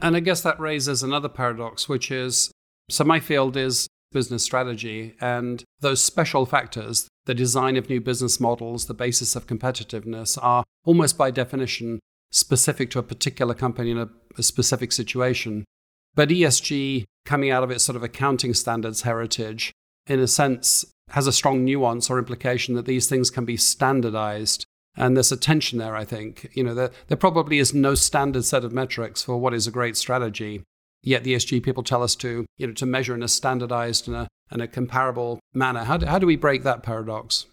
And 0.00 0.16
I 0.16 0.20
guess 0.20 0.42
that 0.42 0.60
raises 0.60 1.02
another 1.02 1.28
paradox, 1.28 1.88
which 1.88 2.10
is 2.10 2.50
so 2.90 3.04
my 3.04 3.18
field 3.18 3.56
is 3.56 3.88
business 4.16 4.42
strategy. 4.42 5.14
And 5.20 5.62
those 5.80 6.02
special 6.02 6.46
factors, 6.46 7.06
the 7.26 7.34
design 7.34 7.76
of 7.76 7.90
new 7.90 8.00
business 8.00 8.40
models, 8.40 8.86
the 8.86 8.94
basis 8.94 9.36
of 9.36 9.46
competitiveness, 9.46 10.38
are 10.40 10.64
almost 10.86 11.18
by 11.18 11.30
definition 11.30 12.00
specific 12.30 12.90
to 12.92 12.98
a 12.98 13.02
particular 13.02 13.52
company 13.52 13.90
in 13.90 13.98
a, 13.98 14.08
a 14.38 14.42
specific 14.42 14.90
situation. 14.92 15.66
But 16.14 16.30
ESG, 16.30 17.04
coming 17.26 17.50
out 17.50 17.62
of 17.62 17.70
its 17.70 17.84
sort 17.84 17.96
of 17.96 18.02
accounting 18.02 18.54
standards 18.54 19.02
heritage, 19.02 19.70
in 20.06 20.18
a 20.18 20.26
sense, 20.26 20.86
has 21.10 21.26
a 21.26 21.32
strong 21.40 21.62
nuance 21.62 22.08
or 22.08 22.18
implication 22.18 22.74
that 22.76 22.86
these 22.86 23.06
things 23.06 23.28
can 23.28 23.44
be 23.44 23.58
standardized. 23.58 24.64
And 24.96 25.14
there's 25.14 25.30
a 25.30 25.36
tension 25.36 25.78
there, 25.78 25.94
I 25.94 26.06
think. 26.06 26.48
You 26.54 26.64
know, 26.64 26.74
there, 26.74 26.90
there 27.08 27.18
probably 27.18 27.58
is 27.58 27.74
no 27.74 27.94
standard 27.94 28.46
set 28.46 28.64
of 28.64 28.72
metrics 28.72 29.22
for 29.22 29.36
what 29.36 29.52
is 29.52 29.66
a 29.66 29.70
great 29.78 29.98
strategy. 29.98 30.62
Yet 31.06 31.22
the 31.22 31.34
ESG 31.34 31.62
people 31.62 31.84
tell 31.84 32.02
us 32.02 32.16
to, 32.16 32.44
you 32.58 32.66
know, 32.66 32.72
to 32.72 32.84
measure 32.84 33.14
in 33.14 33.22
a 33.22 33.28
standardized 33.28 34.08
and 34.08 34.16
a, 34.16 34.28
and 34.50 34.60
a 34.60 34.66
comparable 34.66 35.38
manner. 35.54 35.84
How 35.84 35.96
do, 35.96 36.04
how 36.06 36.18
do 36.18 36.26
we 36.26 36.34
break 36.34 36.64
that 36.64 36.82
paradox? 36.82 37.46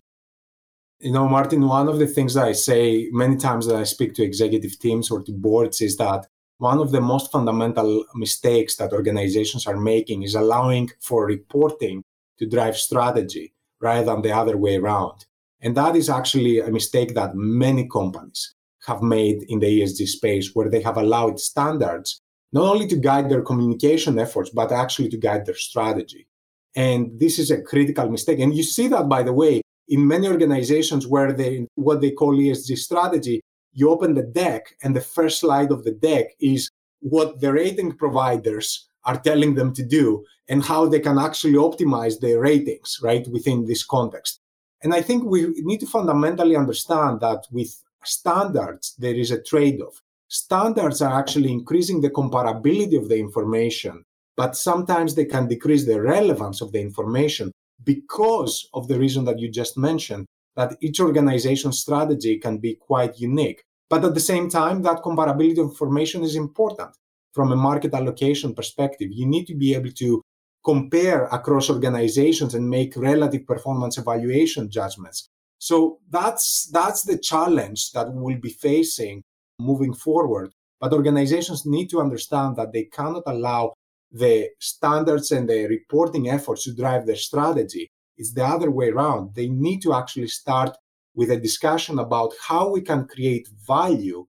You 1.00 1.12
know, 1.12 1.28
Martin, 1.30 1.68
one 1.68 1.88
of 1.88 2.00
the 2.00 2.08
things 2.08 2.34
that 2.34 2.46
I 2.46 2.54
say 2.54 3.10
many 3.12 3.38
times 3.38 3.68
that 3.68 3.76
I 3.76 3.84
speak 3.84 4.16
to 4.16 4.24
executive 4.24 4.80
teams 4.80 5.12
or 5.12 5.22
to 5.22 5.32
boards 5.32 5.82
is 5.82 5.98
that 5.98 6.26
one 6.58 6.80
of 6.80 6.92
the 6.92 7.02
most 7.02 7.32
fundamental 7.32 8.06
mistakes 8.16 8.76
that 8.78 8.92
organizations 8.92 9.68
are 9.68 9.78
making 9.78 10.24
is 10.24 10.34
allowing 10.34 10.90
for 11.00 11.28
reporting 11.28 12.04
to 12.40 12.48
drive 12.48 12.76
strategy 12.76 13.54
rather 13.80 14.06
than 14.06 14.24
the 14.24 14.32
other 14.32 14.58
way 14.58 14.78
around. 14.78 15.26
And 15.62 15.78
that 15.78 15.96
is 15.96 16.10
actually 16.10 16.60
a 16.60 16.72
mistake 16.72 17.14
that 17.14 17.36
many 17.36 17.88
companies 17.88 18.56
have 18.88 19.04
made 19.04 19.44
in 19.48 19.60
the 19.60 19.82
ESG 19.82 20.08
space, 20.08 20.56
where 20.56 20.70
they 20.70 20.82
have 20.82 20.98
allowed 20.98 21.40
standards 21.40 22.20
not 22.54 22.66
only 22.66 22.88
to 22.88 22.96
guide 22.96 23.30
their 23.30 23.42
communication 23.42 24.18
efforts, 24.20 24.52
but 24.52 24.72
actually 24.72 25.10
to 25.10 25.18
guide 25.18 25.46
their 25.46 25.56
strategy. 25.56 26.28
And 26.76 27.20
this 27.20 27.40
is 27.40 27.52
a 27.52 27.62
critical 27.62 28.10
mistake. 28.10 28.40
And 28.40 28.56
you 28.56 28.64
see 28.64 28.88
that, 28.88 29.10
by 29.10 29.24
the 29.24 29.34
way, 29.34 29.62
in 29.90 30.08
many 30.08 30.28
organizations 30.28 31.06
where 31.06 31.34
they 31.34 31.68
what 31.76 32.00
they 32.00 32.12
call 32.12 32.38
ESG 32.38 32.78
strategy, 32.78 33.42
you 33.74 33.90
open 33.90 34.14
the 34.14 34.24
deck, 34.24 34.76
and 34.84 34.96
the 34.96 35.02
first 35.02 35.40
slide 35.40 35.72
of 35.72 35.84
the 35.84 35.92
deck 35.92 36.28
is 36.40 36.70
what 37.00 37.42
the 37.42 37.52
rating 37.52 37.92
providers 37.92 38.88
are 39.04 39.20
telling 39.20 39.56
them 39.56 39.74
to 39.74 39.84
do 39.84 40.24
and 40.48 40.64
how 40.64 40.86
they 40.86 41.00
can 41.00 41.18
actually 41.18 41.54
optimize 41.54 42.20
their 42.20 42.40
ratings, 42.40 43.00
right, 43.02 43.28
within 43.28 43.66
this 43.66 43.84
context. 43.84 44.40
And 44.82 44.94
I 44.94 45.02
think 45.02 45.24
we 45.24 45.54
need 45.58 45.80
to 45.80 45.88
fundamentally 45.88 46.56
understand 46.56 47.20
that 47.22 47.46
with 47.52 47.82
standards, 48.04 48.96
there 48.98 49.16
is 49.16 49.32
a 49.32 49.42
trade 49.42 49.82
off. 49.82 50.02
Standards 50.34 51.00
are 51.04 51.14
actually 51.20 51.52
increasing 51.52 52.02
the 52.02 52.10
comparability 52.10 52.98
of 52.98 53.08
the 53.08 53.20
information, 53.20 54.04
but 54.36 54.56
sometimes 54.56 55.14
they 55.14 55.26
can 55.26 55.48
decrease 55.48 55.86
the 55.86 56.02
relevance 56.02 56.60
of 56.60 56.72
the 56.72 56.82
information 56.82 57.52
because 57.84 58.68
of 58.74 58.88
the 58.88 58.98
reason 58.98 59.26
that 59.26 59.38
you 59.38 59.48
just 59.52 59.78
mentioned 59.78 60.26
that 60.56 60.76
each 60.82 61.00
organization's 61.00 61.82
strategy 61.82 62.40
can 62.40 62.58
be 62.58 62.74
quite 62.74 63.20
unique. 63.20 63.62
But 63.92 64.04
at 64.06 64.16
the 64.16 64.20
same 64.20 64.50
time, 64.50 64.82
that 64.82 65.04
comparability 65.04 65.60
of 65.60 65.70
information 65.70 66.24
is 66.24 66.36
important 66.36 66.98
from 67.32 67.52
a 67.52 67.56
market 67.56 67.94
allocation 67.94 68.56
perspective. 68.56 69.10
You 69.12 69.28
need 69.28 69.46
to 69.46 69.56
be 69.56 69.76
able 69.76 69.92
to 69.92 70.24
compare 70.66 71.26
across 71.26 71.70
organizations 71.70 72.56
and 72.56 72.68
make 72.68 72.98
relative 72.98 73.46
performance 73.46 74.00
evaluation 74.00 74.72
judgments. 74.72 75.28
So 75.60 76.00
that's 76.10 76.72
that's 76.74 77.04
the 77.04 77.20
challenge 77.20 77.92
that 77.92 78.12
we'll 78.12 78.40
be 78.40 78.50
facing 78.50 79.22
moving 79.60 79.94
forward. 79.94 80.52
But 80.80 80.94
organizations 80.94 81.66
need 81.66 81.90
to 81.92 82.02
understand 82.02 82.56
that 82.58 82.74
they 82.74 82.84
cannot 82.86 83.24
allow 83.26 83.74
the 84.12 84.50
standards 84.60 85.32
and 85.32 85.50
the 85.50 85.66
reporting 85.68 86.30
efforts 86.30 86.66
to 86.66 86.76
drive 86.76 87.06
their 87.06 87.16
strategy. 87.16 87.90
It's 88.18 88.34
the 88.34 88.46
other 88.46 88.70
way 88.70 88.90
around. 88.90 89.34
They 89.34 89.48
need 89.48 89.82
to 89.84 89.94
actually 89.94 90.28
start 90.28 90.76
with 91.16 91.32
a 91.32 91.40
discussion 91.40 92.00
about 92.00 92.34
how 92.48 92.70
we 92.70 92.82
can 92.82 93.08
create 93.08 93.48
value 93.68 94.26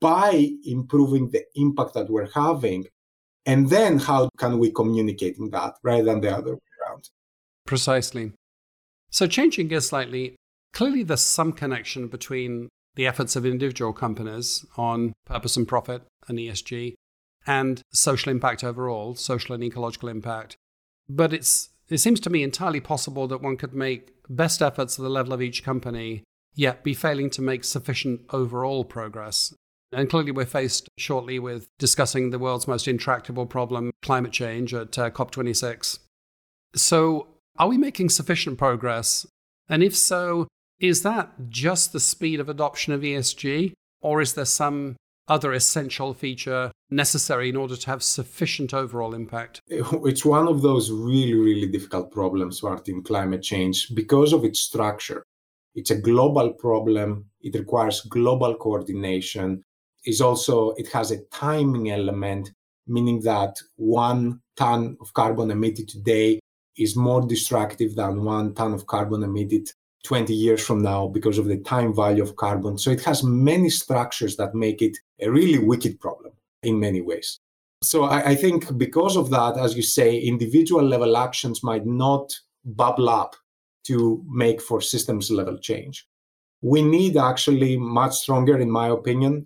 by 0.00 0.50
improving 0.64 1.30
the 1.30 1.44
impact 1.54 1.94
that 1.94 2.10
we're 2.10 2.30
having. 2.34 2.84
And 3.46 3.68
then 3.68 3.98
how 3.98 4.30
can 4.38 4.58
we 4.58 4.70
communicate 4.70 5.36
that 5.50 5.74
rather 5.82 6.04
than 6.04 6.20
the 6.20 6.36
other 6.36 6.54
way 6.54 6.60
around? 6.86 7.08
Precisely. 7.66 8.32
So, 9.10 9.26
changing 9.26 9.68
gears 9.68 9.88
slightly, 9.88 10.36
clearly 10.72 11.02
there's 11.02 11.20
some 11.20 11.52
connection 11.52 12.08
between 12.08 12.68
the 12.96 13.06
efforts 13.06 13.36
of 13.36 13.44
individual 13.46 13.92
companies 13.92 14.64
on 14.76 15.12
purpose 15.24 15.56
and 15.56 15.66
profit 15.66 16.02
and 16.28 16.38
ESG 16.38 16.94
and 17.46 17.82
social 17.92 18.30
impact 18.30 18.64
overall, 18.64 19.14
social 19.14 19.54
and 19.54 19.62
ecological 19.62 20.08
impact. 20.08 20.56
But 21.08 21.32
it's 21.32 21.70
it 21.88 21.98
seems 21.98 22.20
to 22.20 22.30
me 22.30 22.42
entirely 22.42 22.80
possible 22.80 23.28
that 23.28 23.42
one 23.42 23.56
could 23.56 23.74
make 23.74 24.12
best 24.28 24.62
efforts 24.62 24.98
at 24.98 25.02
the 25.02 25.10
level 25.10 25.32
of 25.32 25.42
each 25.42 25.62
company, 25.62 26.24
yet 26.54 26.82
be 26.82 26.94
failing 26.94 27.28
to 27.30 27.42
make 27.42 27.62
sufficient 27.62 28.22
overall 28.30 28.84
progress. 28.84 29.54
And 29.92 30.08
clearly, 30.08 30.32
we're 30.32 30.46
faced 30.46 30.88
shortly 30.96 31.38
with 31.38 31.68
discussing 31.78 32.30
the 32.30 32.38
world's 32.38 32.66
most 32.66 32.88
intractable 32.88 33.46
problem, 33.46 33.92
climate 34.02 34.32
change, 34.32 34.74
at 34.74 34.98
uh, 34.98 35.10
COP26. 35.10 35.98
So, 36.74 37.28
are 37.58 37.68
we 37.68 37.78
making 37.78 38.08
sufficient 38.08 38.58
progress? 38.58 39.26
And 39.68 39.82
if 39.82 39.94
so, 39.94 40.48
is 40.80 41.02
that 41.02 41.48
just 41.48 41.92
the 41.92 42.00
speed 42.00 42.40
of 42.40 42.48
adoption 42.48 42.92
of 42.92 43.02
ESG, 43.02 43.72
or 44.00 44.20
is 44.20 44.34
there 44.34 44.44
some 44.44 44.96
other 45.28 45.52
essential 45.52 46.12
feature 46.12 46.70
necessary 46.90 47.48
in 47.48 47.56
order 47.56 47.76
to 47.76 47.86
have 47.86 48.02
sufficient 48.02 48.74
overall 48.74 49.14
impact? 49.14 49.60
It's 49.70 50.24
one 50.24 50.48
of 50.48 50.62
those 50.62 50.90
really, 50.90 51.34
really 51.34 51.68
difficult 51.68 52.10
problems, 52.12 52.62
Martin, 52.62 53.02
climate 53.02 53.42
change, 53.42 53.94
because 53.94 54.32
of 54.32 54.44
its 54.44 54.60
structure. 54.60 55.24
It's 55.74 55.90
a 55.90 56.00
global 56.00 56.52
problem. 56.52 57.26
It 57.40 57.54
requires 57.54 58.00
global 58.02 58.54
coordination. 58.56 59.62
Is 60.04 60.20
also 60.20 60.72
it 60.76 60.88
has 60.92 61.10
a 61.10 61.24
timing 61.32 61.90
element, 61.90 62.52
meaning 62.86 63.20
that 63.22 63.56
one 63.76 64.40
ton 64.56 64.96
of 65.00 65.12
carbon 65.14 65.50
emitted 65.50 65.88
today 65.88 66.40
is 66.76 66.94
more 66.94 67.26
destructive 67.26 67.94
than 67.94 68.24
one 68.24 68.54
ton 68.54 68.74
of 68.74 68.86
carbon 68.86 69.22
emitted 69.22 69.70
20 70.04 70.32
years 70.32 70.64
from 70.64 70.82
now 70.82 71.08
because 71.08 71.38
of 71.38 71.46
the 71.46 71.56
time 71.58 71.94
value 71.94 72.22
of 72.22 72.36
carbon. 72.36 72.78
So 72.78 72.90
it 72.90 73.02
has 73.04 73.24
many 73.24 73.70
structures 73.70 74.36
that 74.36 74.54
make 74.54 74.80
it 74.82 74.98
a 75.20 75.30
really 75.30 75.58
wicked 75.58 75.98
problem 75.98 76.32
in 76.62 76.78
many 76.78 77.00
ways. 77.00 77.40
So 77.82 78.04
I, 78.04 78.30
I, 78.30 78.34
think 78.34 78.78
because 78.78 79.16
of 79.16 79.30
that, 79.30 79.58
as 79.58 79.76
you 79.76 79.82
say, 79.82 80.18
individual 80.18 80.82
level 80.82 81.16
actions 81.16 81.62
might 81.62 81.84
not 81.84 82.34
bubble 82.64 83.10
up 83.10 83.36
to 83.84 84.24
make 84.26 84.62
for 84.62 84.80
systems 84.80 85.30
level 85.30 85.58
change. 85.58 86.06
We 86.62 86.80
need 86.80 87.18
actually 87.18 87.76
much 87.76 88.14
stronger, 88.14 88.58
in 88.58 88.70
my 88.70 88.88
opinion, 88.88 89.44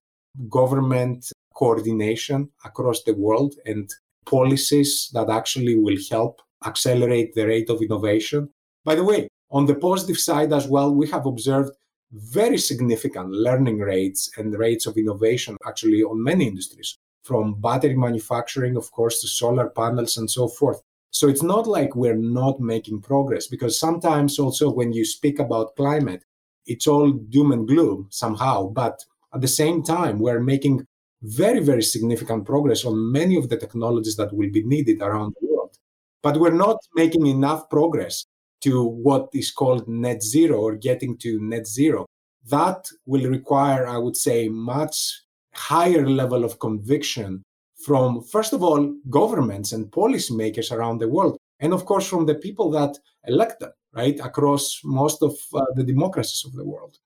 government 0.49 1.33
coordination 1.55 2.51
across 2.64 3.03
the 3.03 3.14
world 3.14 3.57
and 3.66 3.90
policies 4.25 5.11
that 5.14 5.29
actually 5.29 5.77
will 5.77 5.99
help 6.11 6.40
accelerate 6.64 7.35
the 7.35 7.47
rate 7.47 7.71
of 7.71 7.83
innovation. 7.83 8.51
By 8.85 8.94
the 8.94 9.05
way, 9.05 9.29
on 9.50 9.66
the 9.66 9.74
positive 9.74 10.18
side 10.18 10.52
as 10.52 10.66
well, 10.66 10.94
we 10.94 11.08
have 11.08 11.26
observed 11.26 11.72
very 12.12 12.58
significant 12.58 13.30
learning 13.30 13.78
rates 13.78 14.30
and 14.37 14.58
rates 14.58 14.87
of 14.87 14.96
innovation 14.96 15.56
actually 15.66 16.02
on 16.02 16.22
many 16.22 16.46
industries, 16.46 16.98
from 17.22 17.61
battery 17.61 17.96
manufacturing, 17.96 18.76
of 18.76 18.90
course, 18.90 19.20
to 19.20 19.28
solar 19.28 19.68
panels 19.70 20.16
and 20.16 20.30
so 20.30 20.48
forth. 20.48 20.80
So 21.11 21.28
it's 21.28 21.42
not 21.42 21.66
like 21.66 21.96
we're 21.96 22.16
not 22.16 22.61
making 22.61 23.00
progress 23.00 23.46
because 23.46 23.78
sometimes 23.78 24.38
also 24.38 24.70
when 24.70 24.92
you 24.92 25.04
speak 25.04 25.38
about 25.38 25.74
climate, 25.76 26.24
it's 26.66 26.87
all 26.87 27.11
doom 27.11 27.52
and 27.52 27.66
gloom 27.66 28.08
somehow. 28.11 28.68
But 28.68 29.02
at 29.34 29.40
the 29.40 29.48
same 29.48 29.82
time, 29.82 30.18
we're 30.18 30.40
making 30.40 30.87
very, 31.22 31.61
very 31.61 31.82
significant 31.82 32.44
progress 32.44 32.84
on 32.84 33.12
many 33.12 33.37
of 33.37 33.48
the 33.48 33.56
technologies 33.56 34.16
that 34.16 34.32
will 34.32 34.50
be 34.50 34.62
needed 34.64 35.00
around 35.02 35.34
the 35.40 35.48
world. 35.48 35.76
But 36.22 36.38
we're 36.38 36.52
not 36.52 36.78
making 36.94 37.26
enough 37.26 37.68
progress 37.70 38.26
to 38.62 38.85
what 38.85 39.29
is 39.33 39.51
called 39.51 39.88
net 39.88 40.23
zero 40.23 40.61
or 40.61 40.77
getting 40.77 41.16
to 41.18 41.40
net 41.40 41.66
zero. 41.66 42.07
That 42.49 42.88
will 43.07 43.29
require, 43.29 43.87
I 43.87 43.99
would 43.99 44.16
say, 44.16 44.49
much 44.49 45.23
higher 45.55 46.07
level 46.09 46.44
of 46.44 46.59
conviction 46.59 47.42
from, 47.85 48.23
first 48.23 48.53
of 48.53 48.62
all, 48.62 48.94
governments 49.09 49.73
and 49.73 49.90
policymakers 49.90 50.73
around 50.73 50.99
the 50.99 51.09
world, 51.09 51.37
and 51.61 51.73
of 51.73 51.85
course, 51.85 52.07
from 52.07 52.27
the 52.27 52.35
people 52.35 52.71
that 52.73 52.97
elect 53.27 53.61
them, 53.61 53.73
right, 53.92 54.18
across 54.21 54.81
most 54.85 55.23
of 55.23 55.37
uh, 55.55 55.61
the 55.75 55.85
democracies 55.85 56.44
of 56.44 56.53
the 56.55 56.64
world. 56.64 56.99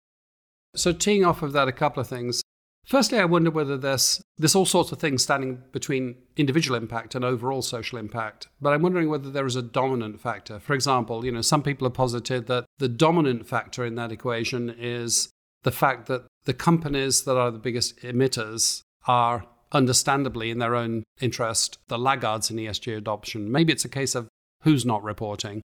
So, 0.75 0.93
teeing 0.93 1.25
off 1.25 1.43
of 1.43 1.53
that, 1.53 1.69
a 1.69 1.73
couple 1.73 2.01
of 2.01 2.09
things. 2.09 2.43
Firstly, 2.85 3.18
I 3.18 3.25
wonder 3.25 3.51
whether 3.51 3.77
there's 3.77 4.23
there's 4.37 4.57
all 4.57 4.66
sorts 4.66 4.90
of 4.92 4.99
things 4.99 5.23
standing 5.23 5.62
between 5.71 6.16
individual 6.37 6.77
impact 6.77 7.14
and 7.14 7.25
overall 7.25 7.62
social 7.62 7.99
impact. 7.99 8.49
But 8.61 8.73
I'm 8.73 8.83
wondering 8.83 9.09
whether 9.09 9.31
there 9.31 9.47
is 9.47 9.57
a 9.57 9.62
dominant 9.62 10.21
factor. 10.21 10.59
For 10.59 10.75
example, 10.75 11.25
you 11.25 11.33
know, 11.33 11.42
some 11.42 11.62
people 11.62 11.87
have 11.87 11.95
posited 11.95 12.49
that 12.49 12.66
the 12.79 12.88
dominant 12.88 13.47
factor 13.47 13.85
in 13.85 13.95
that 13.97 14.12
equation 14.12 14.75
is 14.77 15.29
the 15.62 15.71
fact 15.71 16.07
that 16.07 16.25
the 16.45 16.55
companies 16.55 17.23
that 17.23 17.37
are 17.37 17.53
the 17.53 17.59
biggest 17.59 17.99
emitters 17.99 18.83
are 19.07 19.47
understandably 19.71 20.51
in 20.51 20.59
their 20.59 20.75
own 20.75 21.05
interest 21.21 21.79
the 21.88 21.99
laggards 21.99 22.51
in 22.51 22.57
ESG 22.57 22.97
adoption. 22.97 23.51
Maybe 23.51 23.73
it's 23.73 23.85
a 23.85 23.88
case 23.88 24.14
of 24.14 24.29
who's 24.62 24.85
not 24.85 25.03
reporting. 25.03 25.62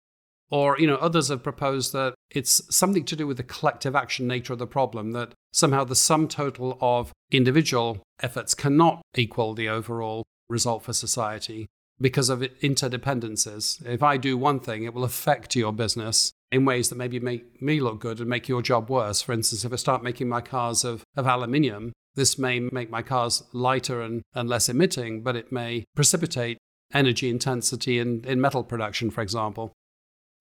Or, 0.50 0.78
you 0.78 0.86
know, 0.86 0.96
others 0.96 1.28
have 1.28 1.42
proposed 1.42 1.92
that 1.92 2.14
it's 2.30 2.62
something 2.74 3.04
to 3.06 3.16
do 3.16 3.26
with 3.26 3.38
the 3.38 3.42
collective 3.42 3.96
action 3.96 4.26
nature 4.26 4.52
of 4.52 4.58
the 4.58 4.66
problem, 4.66 5.12
that 5.12 5.32
somehow 5.52 5.84
the 5.84 5.94
sum 5.94 6.28
total 6.28 6.78
of 6.80 7.12
individual 7.30 8.02
efforts 8.22 8.54
cannot 8.54 9.02
equal 9.16 9.54
the 9.54 9.68
overall 9.68 10.24
result 10.48 10.84
for 10.84 10.92
society 10.92 11.66
because 12.00 12.28
of 12.28 12.40
interdependencies. 12.40 13.84
If 13.86 14.02
I 14.02 14.16
do 14.16 14.36
one 14.36 14.60
thing, 14.60 14.84
it 14.84 14.94
will 14.94 15.04
affect 15.04 15.56
your 15.56 15.72
business 15.72 16.32
in 16.50 16.64
ways 16.64 16.88
that 16.88 16.98
maybe 16.98 17.20
make 17.20 17.60
me 17.62 17.80
look 17.80 18.00
good 18.00 18.20
and 18.20 18.28
make 18.28 18.48
your 18.48 18.62
job 18.62 18.90
worse. 18.90 19.22
For 19.22 19.32
instance, 19.32 19.64
if 19.64 19.72
I 19.72 19.76
start 19.76 20.02
making 20.02 20.28
my 20.28 20.40
cars 20.40 20.84
of, 20.84 21.04
of 21.16 21.26
aluminium, 21.26 21.92
this 22.14 22.38
may 22.38 22.60
make 22.60 22.90
my 22.90 23.02
cars 23.02 23.42
lighter 23.52 24.02
and, 24.02 24.22
and 24.34 24.48
less 24.48 24.68
emitting, 24.68 25.22
but 25.22 25.36
it 25.36 25.50
may 25.50 25.84
precipitate 25.96 26.58
energy 26.92 27.28
intensity 27.28 27.98
in, 27.98 28.24
in 28.24 28.40
metal 28.40 28.62
production, 28.62 29.10
for 29.10 29.20
example. 29.20 29.72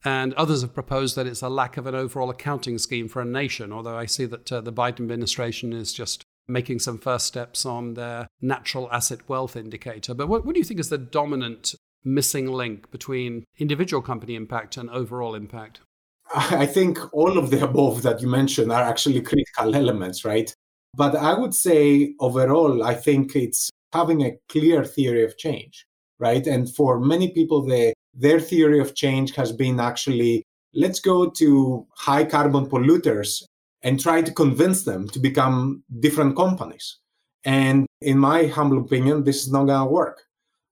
And 0.05 0.33
others 0.33 0.61
have 0.61 0.73
proposed 0.73 1.15
that 1.15 1.27
it's 1.27 1.41
a 1.41 1.49
lack 1.49 1.77
of 1.77 1.87
an 1.87 1.95
overall 1.95 2.29
accounting 2.29 2.77
scheme 2.77 3.07
for 3.07 3.21
a 3.21 3.25
nation, 3.25 3.71
although 3.71 3.97
I 3.97 4.05
see 4.05 4.25
that 4.25 4.51
uh, 4.51 4.61
the 4.61 4.73
Biden 4.73 5.01
administration 5.01 5.71
is 5.71 5.93
just 5.93 6.23
making 6.47 6.79
some 6.79 6.97
first 6.97 7.25
steps 7.25 7.65
on 7.65 7.93
their 7.93 8.27
natural 8.41 8.91
asset 8.91 9.27
wealth 9.29 9.55
indicator. 9.55 10.13
But 10.13 10.27
what, 10.27 10.45
what 10.45 10.53
do 10.53 10.59
you 10.59 10.65
think 10.65 10.79
is 10.79 10.89
the 10.89 10.97
dominant 10.97 11.73
missing 12.03 12.51
link 12.51 12.91
between 12.91 13.45
individual 13.57 14.01
company 14.01 14.35
impact 14.35 14.75
and 14.75 14.89
overall 14.89 15.35
impact? 15.35 15.79
I 16.35 16.65
think 16.65 16.99
all 17.13 17.37
of 17.37 17.49
the 17.49 17.63
above 17.63 18.01
that 18.01 18.21
you 18.21 18.27
mentioned 18.27 18.71
are 18.71 18.81
actually 18.81 19.21
critical 19.21 19.75
elements, 19.75 20.25
right? 20.25 20.53
But 20.95 21.15
I 21.15 21.33
would 21.33 21.55
say 21.55 22.13
overall, 22.19 22.83
I 22.83 22.93
think 22.93 23.35
it's 23.35 23.69
having 23.93 24.21
a 24.21 24.37
clear 24.49 24.83
theory 24.83 25.23
of 25.23 25.37
change, 25.37 25.85
right? 26.19 26.45
And 26.45 26.73
for 26.73 26.99
many 26.99 27.31
people, 27.31 27.65
the, 27.65 27.93
their 28.13 28.39
theory 28.39 28.80
of 28.80 28.95
change 28.95 29.36
has 29.36 29.52
been 29.52 29.80
actually 29.80 30.43
let's 30.73 30.99
go 30.99 31.30
to 31.30 31.86
high 31.95 32.26
carbon 32.26 32.65
polluters 32.65 33.43
and 33.84 33.99
try 33.99 34.21
to 34.21 34.32
convince 34.32 34.84
them 34.84 35.08
to 35.10 35.19
become 35.19 35.84
different 35.99 36.36
companies. 36.36 36.99
And 37.45 37.86
in 38.02 38.17
my 38.17 38.45
humble 38.47 38.80
opinion, 38.80 39.23
this 39.23 39.43
is 39.43 39.52
not 39.52 39.65
going 39.65 39.88
to 39.88 39.91
work. 39.91 40.23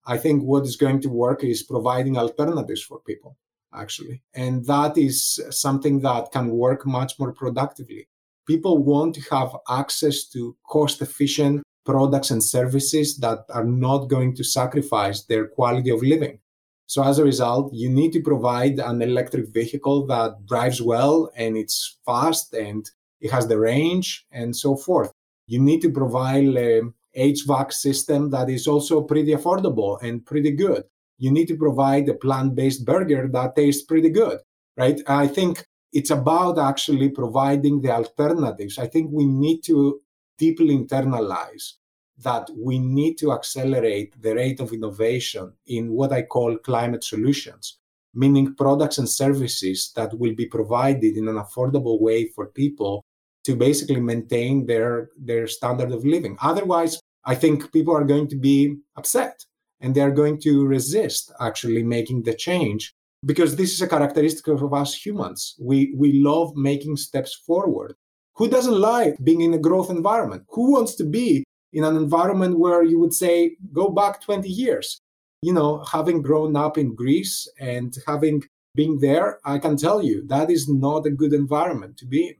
I 0.05 0.17
think 0.17 0.43
what 0.43 0.63
is 0.63 0.77
going 0.77 1.01
to 1.01 1.09
work 1.09 1.43
is 1.43 1.63
providing 1.63 2.17
alternatives 2.17 2.81
for 2.81 2.99
people, 2.99 3.37
actually. 3.73 4.23
And 4.33 4.65
that 4.65 4.97
is 4.97 5.39
something 5.51 5.99
that 5.99 6.31
can 6.31 6.49
work 6.49 6.85
much 6.85 7.19
more 7.19 7.33
productively. 7.33 8.07
People 8.47 8.83
want 8.83 9.15
to 9.15 9.21
have 9.29 9.55
access 9.69 10.25
to 10.29 10.55
cost 10.67 11.01
efficient 11.01 11.61
products 11.85 12.31
and 12.31 12.43
services 12.43 13.17
that 13.17 13.45
are 13.49 13.65
not 13.65 14.05
going 14.05 14.35
to 14.35 14.43
sacrifice 14.43 15.23
their 15.23 15.47
quality 15.47 15.89
of 15.89 16.01
living. 16.01 16.39
So 16.91 17.01
as 17.05 17.19
a 17.19 17.23
result, 17.23 17.71
you 17.73 17.89
need 17.89 18.11
to 18.11 18.21
provide 18.21 18.77
an 18.79 19.01
electric 19.01 19.47
vehicle 19.53 20.05
that 20.07 20.45
drives 20.45 20.81
well 20.81 21.31
and 21.37 21.55
it's 21.55 21.97
fast 22.05 22.53
and 22.53 22.85
it 23.21 23.31
has 23.31 23.47
the 23.47 23.57
range 23.57 24.25
and 24.29 24.53
so 24.53 24.75
forth. 24.75 25.09
You 25.47 25.61
need 25.61 25.81
to 25.83 25.89
provide 25.89 26.53
a 26.57 26.81
HVAC 27.15 27.71
system 27.71 28.29
that 28.31 28.49
is 28.49 28.67
also 28.67 29.03
pretty 29.03 29.31
affordable 29.33 30.03
and 30.03 30.25
pretty 30.25 30.51
good. 30.51 30.83
You 31.17 31.31
need 31.31 31.47
to 31.47 31.55
provide 31.55 32.09
a 32.09 32.13
plant-based 32.13 32.83
burger 32.83 33.29
that 33.31 33.55
tastes 33.55 33.83
pretty 33.83 34.09
good, 34.09 34.39
right? 34.75 34.99
I 35.07 35.27
think 35.27 35.65
it's 35.93 36.11
about 36.11 36.59
actually 36.59 37.07
providing 37.07 37.81
the 37.81 37.91
alternatives. 37.91 38.77
I 38.77 38.87
think 38.87 39.11
we 39.13 39.23
need 39.23 39.61
to 39.67 40.01
deeply 40.37 40.77
internalize 40.77 41.75
that 42.23 42.49
we 42.57 42.79
need 42.79 43.17
to 43.19 43.31
accelerate 43.31 44.19
the 44.21 44.35
rate 44.35 44.59
of 44.59 44.73
innovation 44.73 45.53
in 45.67 45.91
what 45.91 46.11
I 46.11 46.23
call 46.23 46.57
climate 46.57 47.03
solutions, 47.03 47.77
meaning 48.13 48.55
products 48.55 48.97
and 48.97 49.09
services 49.09 49.91
that 49.95 50.17
will 50.17 50.35
be 50.35 50.45
provided 50.45 51.17
in 51.17 51.27
an 51.27 51.35
affordable 51.35 51.99
way 52.01 52.27
for 52.27 52.47
people 52.47 53.03
to 53.43 53.55
basically 53.55 53.99
maintain 53.99 54.65
their 54.65 55.09
their 55.17 55.47
standard 55.47 55.91
of 55.91 56.05
living. 56.05 56.37
Otherwise, 56.41 56.99
I 57.25 57.35
think 57.35 57.71
people 57.71 57.95
are 57.95 58.03
going 58.03 58.27
to 58.29 58.35
be 58.35 58.77
upset 58.95 59.45
and 59.79 59.95
they 59.95 60.01
are 60.01 60.11
going 60.11 60.39
to 60.41 60.65
resist 60.65 61.31
actually 61.39 61.83
making 61.83 62.23
the 62.23 62.35
change 62.35 62.93
because 63.25 63.55
this 63.55 63.71
is 63.73 63.81
a 63.81 63.87
characteristic 63.87 64.47
of 64.47 64.73
us 64.73 64.93
humans. 64.93 65.55
We 65.59 65.93
we 65.95 66.21
love 66.21 66.55
making 66.55 66.97
steps 66.97 67.33
forward. 67.35 67.95
Who 68.35 68.47
doesn't 68.47 68.79
like 68.79 69.17
being 69.23 69.41
in 69.41 69.53
a 69.53 69.59
growth 69.59 69.89
environment? 69.89 70.43
Who 70.49 70.71
wants 70.71 70.95
to 70.95 71.03
be 71.03 71.43
in 71.73 71.83
an 71.83 71.95
environment 71.95 72.59
where 72.59 72.83
you 72.83 72.99
would 72.99 73.13
say 73.13 73.57
go 73.73 73.89
back 73.89 74.21
20 74.21 74.47
years? 74.47 74.99
You 75.41 75.53
know, 75.53 75.83
having 75.91 76.21
grown 76.21 76.55
up 76.55 76.77
in 76.77 76.95
Greece 76.95 77.47
and 77.59 77.95
having 78.05 78.43
been 78.75 78.99
there, 78.99 79.39
I 79.43 79.57
can 79.57 79.77
tell 79.77 80.01
you 80.01 80.25
that 80.27 80.49
is 80.49 80.69
not 80.69 81.05
a 81.05 81.11
good 81.11 81.33
environment 81.33 81.97
to 81.97 82.05
be 82.05 82.27
in. 82.27 82.35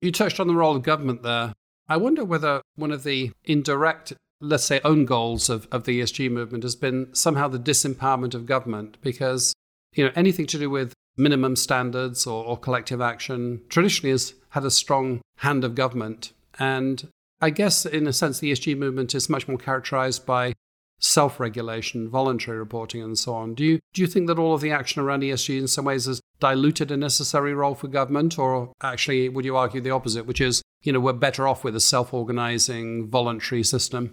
You 0.00 0.12
touched 0.12 0.40
on 0.40 0.48
the 0.48 0.54
role 0.54 0.76
of 0.76 0.82
government 0.82 1.22
there. 1.22 1.54
I 1.88 1.96
wonder 1.96 2.24
whether 2.24 2.62
one 2.76 2.92
of 2.92 3.04
the 3.04 3.32
indirect, 3.44 4.14
let's 4.40 4.64
say, 4.64 4.80
own 4.84 5.04
goals 5.04 5.50
of, 5.50 5.66
of 5.70 5.84
the 5.84 6.00
ESG 6.00 6.30
movement 6.30 6.62
has 6.62 6.76
been 6.76 7.14
somehow 7.14 7.48
the 7.48 7.58
disempowerment 7.58 8.34
of 8.34 8.46
government, 8.46 8.96
because 9.02 9.54
you 9.94 10.04
know 10.04 10.12
anything 10.14 10.46
to 10.46 10.58
do 10.58 10.70
with 10.70 10.94
minimum 11.16 11.56
standards 11.56 12.26
or, 12.26 12.44
or 12.44 12.58
collective 12.58 13.00
action 13.00 13.62
traditionally 13.68 14.10
has 14.10 14.34
had 14.50 14.64
a 14.64 14.70
strong 14.70 15.20
hand 15.38 15.64
of 15.64 15.74
government. 15.74 16.32
And 16.58 17.08
I 17.40 17.50
guess, 17.50 17.84
in 17.84 18.06
a 18.06 18.12
sense, 18.12 18.38
the 18.38 18.52
ESG 18.52 18.76
movement 18.76 19.14
is 19.14 19.28
much 19.28 19.48
more 19.48 19.58
characterized 19.58 20.24
by 20.24 20.54
self-regulation, 21.00 22.08
voluntary 22.08 22.58
reporting, 22.58 23.02
and 23.02 23.18
so 23.18 23.34
on. 23.34 23.54
Do 23.54 23.64
you 23.64 23.80
do 23.92 24.00
you 24.00 24.06
think 24.06 24.26
that 24.28 24.38
all 24.38 24.54
of 24.54 24.60
the 24.60 24.70
action 24.70 25.02
around 25.02 25.22
ESG 25.22 25.58
in 25.58 25.68
some 25.68 25.84
ways 25.84 26.06
has 26.06 26.20
diluted 26.40 26.90
a 26.90 26.96
necessary 26.96 27.54
role 27.54 27.74
for 27.74 27.88
government, 27.88 28.38
or 28.38 28.72
actually 28.82 29.28
would 29.28 29.44
you 29.44 29.56
argue 29.56 29.80
the 29.80 29.90
opposite, 29.90 30.26
which 30.26 30.40
is 30.40 30.62
you 30.82 30.92
know 30.92 31.00
we're 31.00 31.12
better 31.12 31.46
off 31.46 31.64
with 31.64 31.76
a 31.76 31.80
self-organizing, 31.80 33.10
voluntary 33.10 33.62
system? 33.62 34.12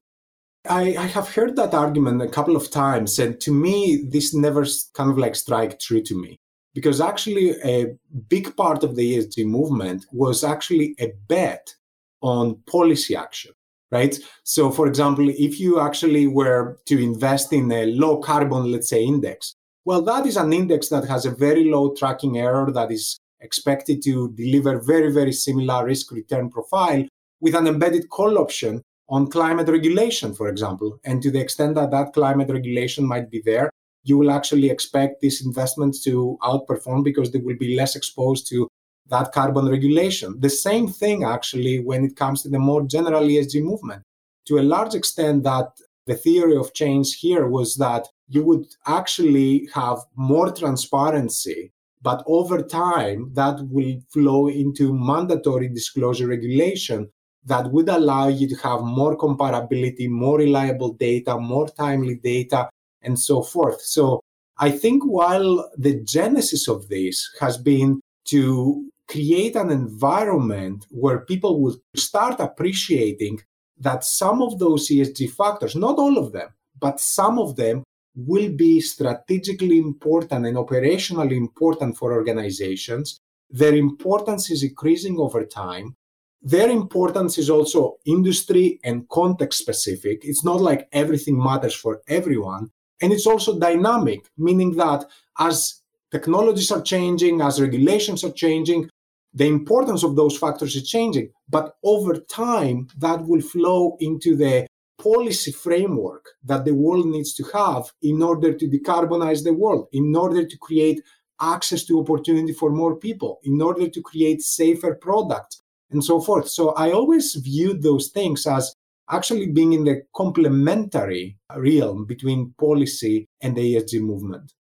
I, 0.69 0.95
I 0.95 1.07
have 1.07 1.33
heard 1.33 1.55
that 1.55 1.73
argument 1.73 2.21
a 2.21 2.27
couple 2.27 2.55
of 2.55 2.69
times, 2.69 3.17
and 3.17 3.39
to 3.41 3.51
me, 3.51 4.07
this 4.11 4.33
never 4.33 4.65
kind 4.93 5.09
of 5.09 5.17
like 5.17 5.35
strike 5.35 5.79
true 5.79 6.01
to 6.03 6.21
me 6.21 6.37
because 6.73 7.01
actually 7.01 7.51
a 7.63 7.95
big 8.27 8.55
part 8.55 8.83
of 8.83 8.95
the 8.95 9.17
ESG 9.17 9.45
movement 9.45 10.05
was 10.11 10.43
actually 10.43 10.95
a 10.99 11.11
bet 11.27 11.75
on 12.21 12.55
policy 12.67 13.15
action 13.15 13.51
right? 13.91 14.17
So, 14.43 14.71
for 14.71 14.87
example, 14.87 15.29
if 15.29 15.59
you 15.59 15.79
actually 15.79 16.25
were 16.25 16.79
to 16.85 16.97
invest 16.97 17.53
in 17.53 17.71
a 17.71 17.87
low 17.87 18.17
carbon, 18.19 18.71
let's 18.71 18.89
say, 18.89 19.03
index, 19.03 19.53
well, 19.83 20.01
that 20.03 20.25
is 20.25 20.37
an 20.37 20.53
index 20.53 20.89
that 20.89 21.07
has 21.07 21.25
a 21.25 21.31
very 21.35 21.69
low 21.69 21.93
tracking 21.93 22.37
error 22.37 22.71
that 22.71 22.91
is 22.91 23.19
expected 23.41 24.01
to 24.03 24.31
deliver 24.33 24.79
very, 24.79 25.11
very 25.11 25.33
similar 25.33 25.85
risk 25.85 26.11
return 26.11 26.49
profile 26.49 27.03
with 27.39 27.55
an 27.55 27.67
embedded 27.67 28.09
call 28.09 28.37
option 28.37 28.81
on 29.09 29.29
climate 29.29 29.67
regulation, 29.67 30.33
for 30.33 30.47
example. 30.47 30.99
And 31.03 31.21
to 31.23 31.31
the 31.31 31.41
extent 31.41 31.75
that 31.75 31.91
that 31.91 32.13
climate 32.13 32.49
regulation 32.49 33.05
might 33.05 33.29
be 33.29 33.41
there, 33.43 33.71
you 34.03 34.17
will 34.17 34.31
actually 34.31 34.69
expect 34.69 35.21
these 35.21 35.45
investments 35.45 36.03
to 36.03 36.37
outperform 36.43 37.03
because 37.03 37.31
they 37.31 37.39
will 37.39 37.57
be 37.57 37.75
less 37.75 37.95
exposed 37.95 38.47
to 38.49 38.67
that 39.09 39.31
carbon 39.31 39.67
regulation. 39.67 40.39
The 40.39 40.49
same 40.49 40.87
thing, 40.87 41.23
actually, 41.23 41.79
when 41.79 42.05
it 42.05 42.15
comes 42.15 42.43
to 42.43 42.49
the 42.49 42.59
more 42.59 42.83
general 42.83 43.23
ESG 43.23 43.61
movement. 43.63 44.03
To 44.47 44.59
a 44.59 44.63
large 44.63 44.95
extent, 44.95 45.43
that 45.43 45.69
the 46.07 46.15
theory 46.15 46.55
of 46.57 46.73
change 46.73 47.15
here 47.19 47.47
was 47.47 47.75
that 47.75 48.07
you 48.27 48.43
would 48.43 48.65
actually 48.87 49.67
have 49.73 49.99
more 50.15 50.51
transparency, 50.51 51.71
but 52.01 52.23
over 52.25 52.61
time, 52.61 53.31
that 53.33 53.59
will 53.69 53.99
flow 54.09 54.47
into 54.47 54.93
mandatory 54.93 55.67
disclosure 55.67 56.27
regulation 56.27 57.09
that 57.45 57.71
would 57.71 57.89
allow 57.89 58.27
you 58.27 58.47
to 58.47 58.55
have 58.55 58.81
more 58.81 59.17
comparability, 59.17 60.07
more 60.07 60.37
reliable 60.37 60.93
data, 60.93 61.37
more 61.37 61.67
timely 61.67 62.15
data, 62.15 62.69
and 63.01 63.19
so 63.19 63.41
forth. 63.41 63.81
So 63.81 64.21
I 64.57 64.71
think 64.71 65.03
while 65.03 65.69
the 65.77 66.01
genesis 66.03 66.67
of 66.67 66.87
this 66.87 67.29
has 67.39 67.57
been 67.57 67.99
to 68.25 68.89
create 69.07 69.55
an 69.55 69.69
environment 69.69 70.85
where 70.89 71.19
people 71.19 71.61
will 71.61 71.77
start 71.95 72.39
appreciating 72.39 73.39
that 73.77 74.03
some 74.03 74.41
of 74.41 74.59
those 74.59 74.89
ESG 74.89 75.31
factors, 75.31 75.75
not 75.75 75.97
all 75.97 76.17
of 76.17 76.31
them, 76.31 76.49
but 76.79 76.99
some 76.99 77.39
of 77.39 77.55
them 77.55 77.83
will 78.15 78.51
be 78.51 78.79
strategically 78.79 79.77
important 79.77 80.45
and 80.45 80.57
operationally 80.57 81.35
important 81.35 81.97
for 81.97 82.13
organizations. 82.13 83.19
Their 83.49 83.75
importance 83.75 84.49
is 84.49 84.63
increasing 84.63 85.17
over 85.19 85.45
time. 85.45 85.95
Their 86.41 86.69
importance 86.69 87.37
is 87.37 87.49
also 87.49 87.97
industry 88.05 88.79
and 88.83 89.07
context 89.09 89.59
specific. 89.59 90.21
It's 90.23 90.43
not 90.43 90.61
like 90.61 90.87
everything 90.91 91.41
matters 91.41 91.75
for 91.75 92.01
everyone. 92.07 92.71
And 93.01 93.11
it's 93.11 93.27
also 93.27 93.59
dynamic, 93.59 94.25
meaning 94.37 94.75
that 94.77 95.05
as 95.37 95.80
technologies 96.11 96.71
are 96.71 96.81
changing, 96.81 97.41
as 97.41 97.61
regulations 97.61 98.23
are 98.23 98.31
changing, 98.31 98.89
the 99.33 99.47
importance 99.47 100.03
of 100.03 100.15
those 100.15 100.37
factors 100.37 100.75
is 100.75 100.87
changing. 100.87 101.31
But 101.49 101.75
over 101.83 102.15
time, 102.15 102.87
that 102.97 103.25
will 103.25 103.41
flow 103.41 103.95
into 103.99 104.35
the 104.35 104.67
policy 105.01 105.51
framework 105.51 106.25
that 106.43 106.65
the 106.65 106.75
world 106.75 107.07
needs 107.07 107.33
to 107.33 107.43
have 107.53 107.91
in 108.03 108.21
order 108.21 108.53
to 108.53 108.67
decarbonize 108.67 109.43
the 109.43 109.53
world, 109.53 109.87
in 109.91 110.15
order 110.15 110.45
to 110.45 110.57
create 110.57 111.01
access 111.41 111.83
to 111.85 111.99
opportunity 111.99 112.53
for 112.53 112.69
more 112.69 112.95
people, 112.97 113.39
in 113.43 113.61
order 113.61 113.89
to 113.89 114.01
create 114.01 114.41
safer 114.41 114.93
products, 114.93 115.61
and 115.89 116.03
so 116.03 116.19
forth. 116.19 116.47
So 116.47 116.69
I 116.71 116.91
always 116.91 117.35
viewed 117.35 117.81
those 117.81 118.09
things 118.09 118.45
as 118.45 118.75
actually 119.09 119.47
being 119.47 119.73
in 119.73 119.83
the 119.83 120.03
complementary 120.15 121.37
realm 121.55 122.05
between 122.05 122.53
policy 122.59 123.27
and 123.41 123.55
the 123.55 123.75
ESG 123.75 124.01
movement. 124.01 124.53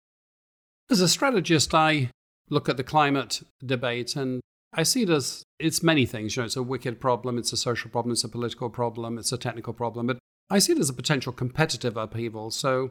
As 0.92 1.02
a 1.02 1.08
strategist, 1.08 1.76
I 1.76 2.10
look 2.50 2.68
at 2.68 2.78
the 2.78 2.84
climate 2.84 3.44
debate 3.64 4.16
and 4.16 4.42
I 4.74 4.82
see 4.82 5.04
it 5.04 5.10
as 5.12 5.44
it's 5.60 5.84
many 5.84 6.08
things. 6.08 6.36
You 6.36 6.42
know, 6.42 6.46
it's 6.48 6.56
a 6.56 6.64
wicked 6.64 7.00
problem, 7.00 7.38
it's 7.38 7.54
a 7.54 7.58
social 7.58 7.92
problem, 7.92 8.12
it's 8.12 8.24
a 8.24 8.30
political 8.30 8.72
problem, 8.72 9.20
it's 9.20 9.32
a 9.32 9.38
technical 9.38 9.74
problem, 9.74 10.08
but 10.08 10.18
I 10.50 10.58
see 10.58 10.72
it 10.72 10.80
as 10.80 10.90
a 10.90 10.94
potential 10.94 11.32
competitive 11.32 11.96
upheaval. 11.96 12.50
So 12.50 12.90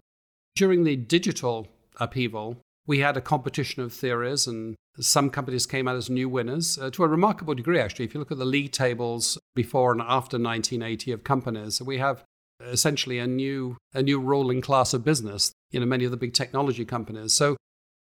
during 0.54 0.84
the 0.84 0.94
digital 0.94 1.66
upheaval, 1.98 2.58
we 2.86 3.00
had 3.00 3.16
a 3.16 3.20
competition 3.20 3.82
of 3.82 3.92
theories 3.92 4.46
and 4.46 4.76
some 5.00 5.28
companies 5.28 5.66
came 5.66 5.88
out 5.88 5.96
as 5.96 6.08
new 6.08 6.28
winners 6.28 6.78
uh, 6.78 6.90
to 6.90 7.02
a 7.02 7.08
remarkable 7.08 7.54
degree, 7.54 7.80
actually. 7.80 8.04
If 8.04 8.14
you 8.14 8.20
look 8.20 8.30
at 8.30 8.38
the 8.38 8.44
league 8.44 8.70
tables 8.70 9.38
before 9.56 9.90
and 9.90 10.00
after 10.00 10.38
1980 10.38 11.10
of 11.10 11.24
companies, 11.24 11.82
we 11.82 11.98
have 11.98 12.22
essentially 12.60 13.18
a 13.18 13.26
new, 13.26 13.76
a 13.92 14.02
new 14.02 14.20
ruling 14.20 14.60
class 14.60 14.94
of 14.94 15.04
business, 15.04 15.52
you 15.72 15.80
know, 15.80 15.86
many 15.86 16.04
of 16.04 16.12
the 16.12 16.16
big 16.16 16.32
technology 16.32 16.84
companies. 16.84 17.34
So 17.34 17.56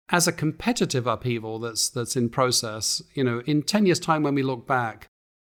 as 0.10 0.28
a 0.28 0.32
competitive 0.32 1.08
upheaval 1.08 1.60
that's, 1.60 1.90
that's 1.90 2.16
in 2.16 2.30
process, 2.30 3.02
you 3.14 3.24
know, 3.24 3.42
in 3.46 3.64
10 3.64 3.86
years' 3.86 4.00
time 4.00 4.24
when 4.24 4.36
we 4.36 4.44
look 4.44 4.68
back, 4.68 5.08